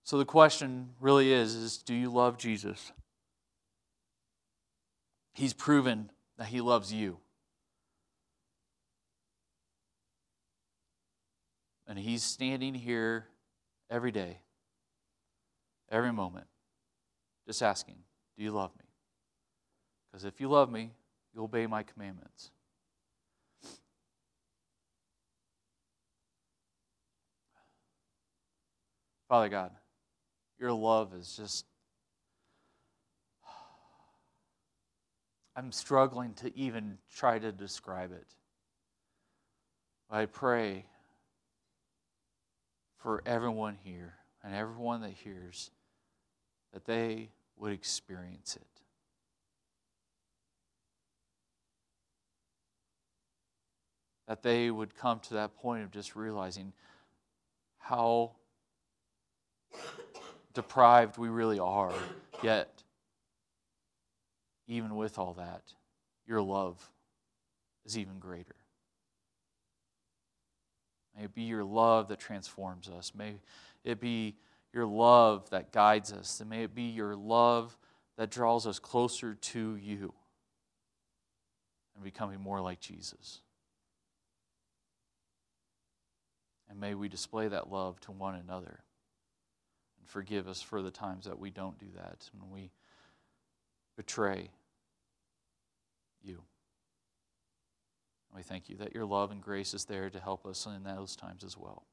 So 0.06 0.18
the 0.18 0.26
question 0.26 0.90
really 1.00 1.32
is 1.32 1.54
is 1.54 1.78
do 1.78 1.94
you 1.94 2.10
love 2.10 2.38
Jesus? 2.38 2.92
He's 5.34 5.54
proven 5.54 6.12
that 6.38 6.48
he 6.48 6.62
loves 6.62 6.94
you. 6.94 7.18
And 11.88 12.00
he's 12.00 12.24
standing 12.24 12.74
here 12.74 13.28
every 13.90 14.12
day, 14.12 14.40
every 15.92 16.14
moment, 16.14 16.48
just 17.46 17.62
asking, 17.62 17.98
Do 18.38 18.44
you 18.44 18.52
love 18.52 18.72
me? 18.78 18.86
Because 20.10 20.24
if 20.24 20.40
you 20.40 20.48
love 20.48 20.72
me, 20.72 20.92
you 21.34 21.44
obey 21.44 21.68
my 21.68 21.84
commandments. 21.84 22.52
Father 29.34 29.50
God, 29.50 29.72
your 30.60 30.72
love 30.72 31.12
is 31.16 31.36
just. 31.36 31.66
I'm 35.56 35.72
struggling 35.72 36.36
to 36.36 36.56
even 36.56 37.00
try 37.12 37.40
to 37.40 37.52
describe 37.52 38.12
it. 38.12 38.28
I 40.12 40.28
pray 40.28 40.86
for 43.00 43.24
everyone 43.26 43.80
here 43.84 44.14
and 44.44 44.54
everyone 44.54 45.02
that 45.02 45.14
hears 45.14 45.72
that 46.72 46.86
they 46.86 47.32
would 47.58 47.72
experience 47.72 48.56
it. 48.56 48.82
That 54.28 54.44
they 54.44 54.70
would 54.70 54.94
come 54.94 55.22
to 55.22 55.34
that 55.34 55.56
point 55.56 55.84
of 55.84 55.90
just 55.90 56.16
realizing 56.16 56.72
how 57.80 58.34
deprived 60.54 61.18
we 61.18 61.30
really 61.30 61.60
are, 61.60 61.94
yet, 62.42 62.84
even 64.68 64.96
with 64.96 65.18
all 65.18 65.34
that, 65.34 65.74
your 66.28 66.42
love 66.42 66.90
is 67.86 67.98
even 67.98 68.20
greater. 68.20 68.56
May 71.18 71.26
it 71.26 71.36
be 71.36 71.44
your 71.44 71.64
love 71.64 72.08
that 72.08 72.20
transforms 72.20 72.90
us. 72.90 73.12
May 73.16 73.36
it 73.84 74.00
be 74.00 74.36
your 74.74 74.86
love 74.86 75.50
that 75.52 75.72
guides 75.72 76.12
us. 76.12 76.40
And 76.40 76.50
may 76.50 76.64
it 76.64 76.74
be 76.74 76.84
your 76.84 77.16
love 77.16 77.78
that 78.18 78.32
draws 78.32 78.66
us 78.66 78.80
closer 78.80 79.36
to 79.36 79.76
you 79.76 80.14
and 81.96 82.04
becoming 82.04 82.40
more 82.40 82.62
like 82.62 82.80
Jesus. 82.80 83.42
And 86.70 86.80
may 86.80 86.96
we 86.96 87.10
display 87.10 87.48
that 87.50 87.72
love 87.72 88.00
to 88.02 88.12
one 88.12 88.36
another. 88.36 88.80
Forgive 90.06 90.48
us 90.48 90.62
for 90.62 90.82
the 90.82 90.92
times 90.92 91.26
that 91.26 91.40
we 91.40 91.50
don't 91.50 91.78
do 91.80 91.88
that 91.96 92.30
and 92.34 92.52
we 92.52 92.72
betray 93.96 94.50
you. 96.22 96.42
And 98.30 98.38
We 98.38 98.44
thank 98.44 98.70
you 98.70 98.78
that 98.78 98.94
your 98.94 99.06
love 99.06 99.32
and 99.32 99.42
grace 99.42 99.74
is 99.74 99.86
there 99.86 100.10
to 100.10 100.20
help 100.20 100.46
us 100.46 100.66
in 100.66 100.84
those 100.84 101.16
times 101.16 101.44
as 101.44 101.58
well. 101.58 101.84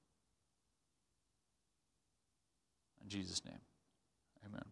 In 3.03 3.09
Jesus' 3.09 3.45
name, 3.45 3.61
amen. 4.47 4.65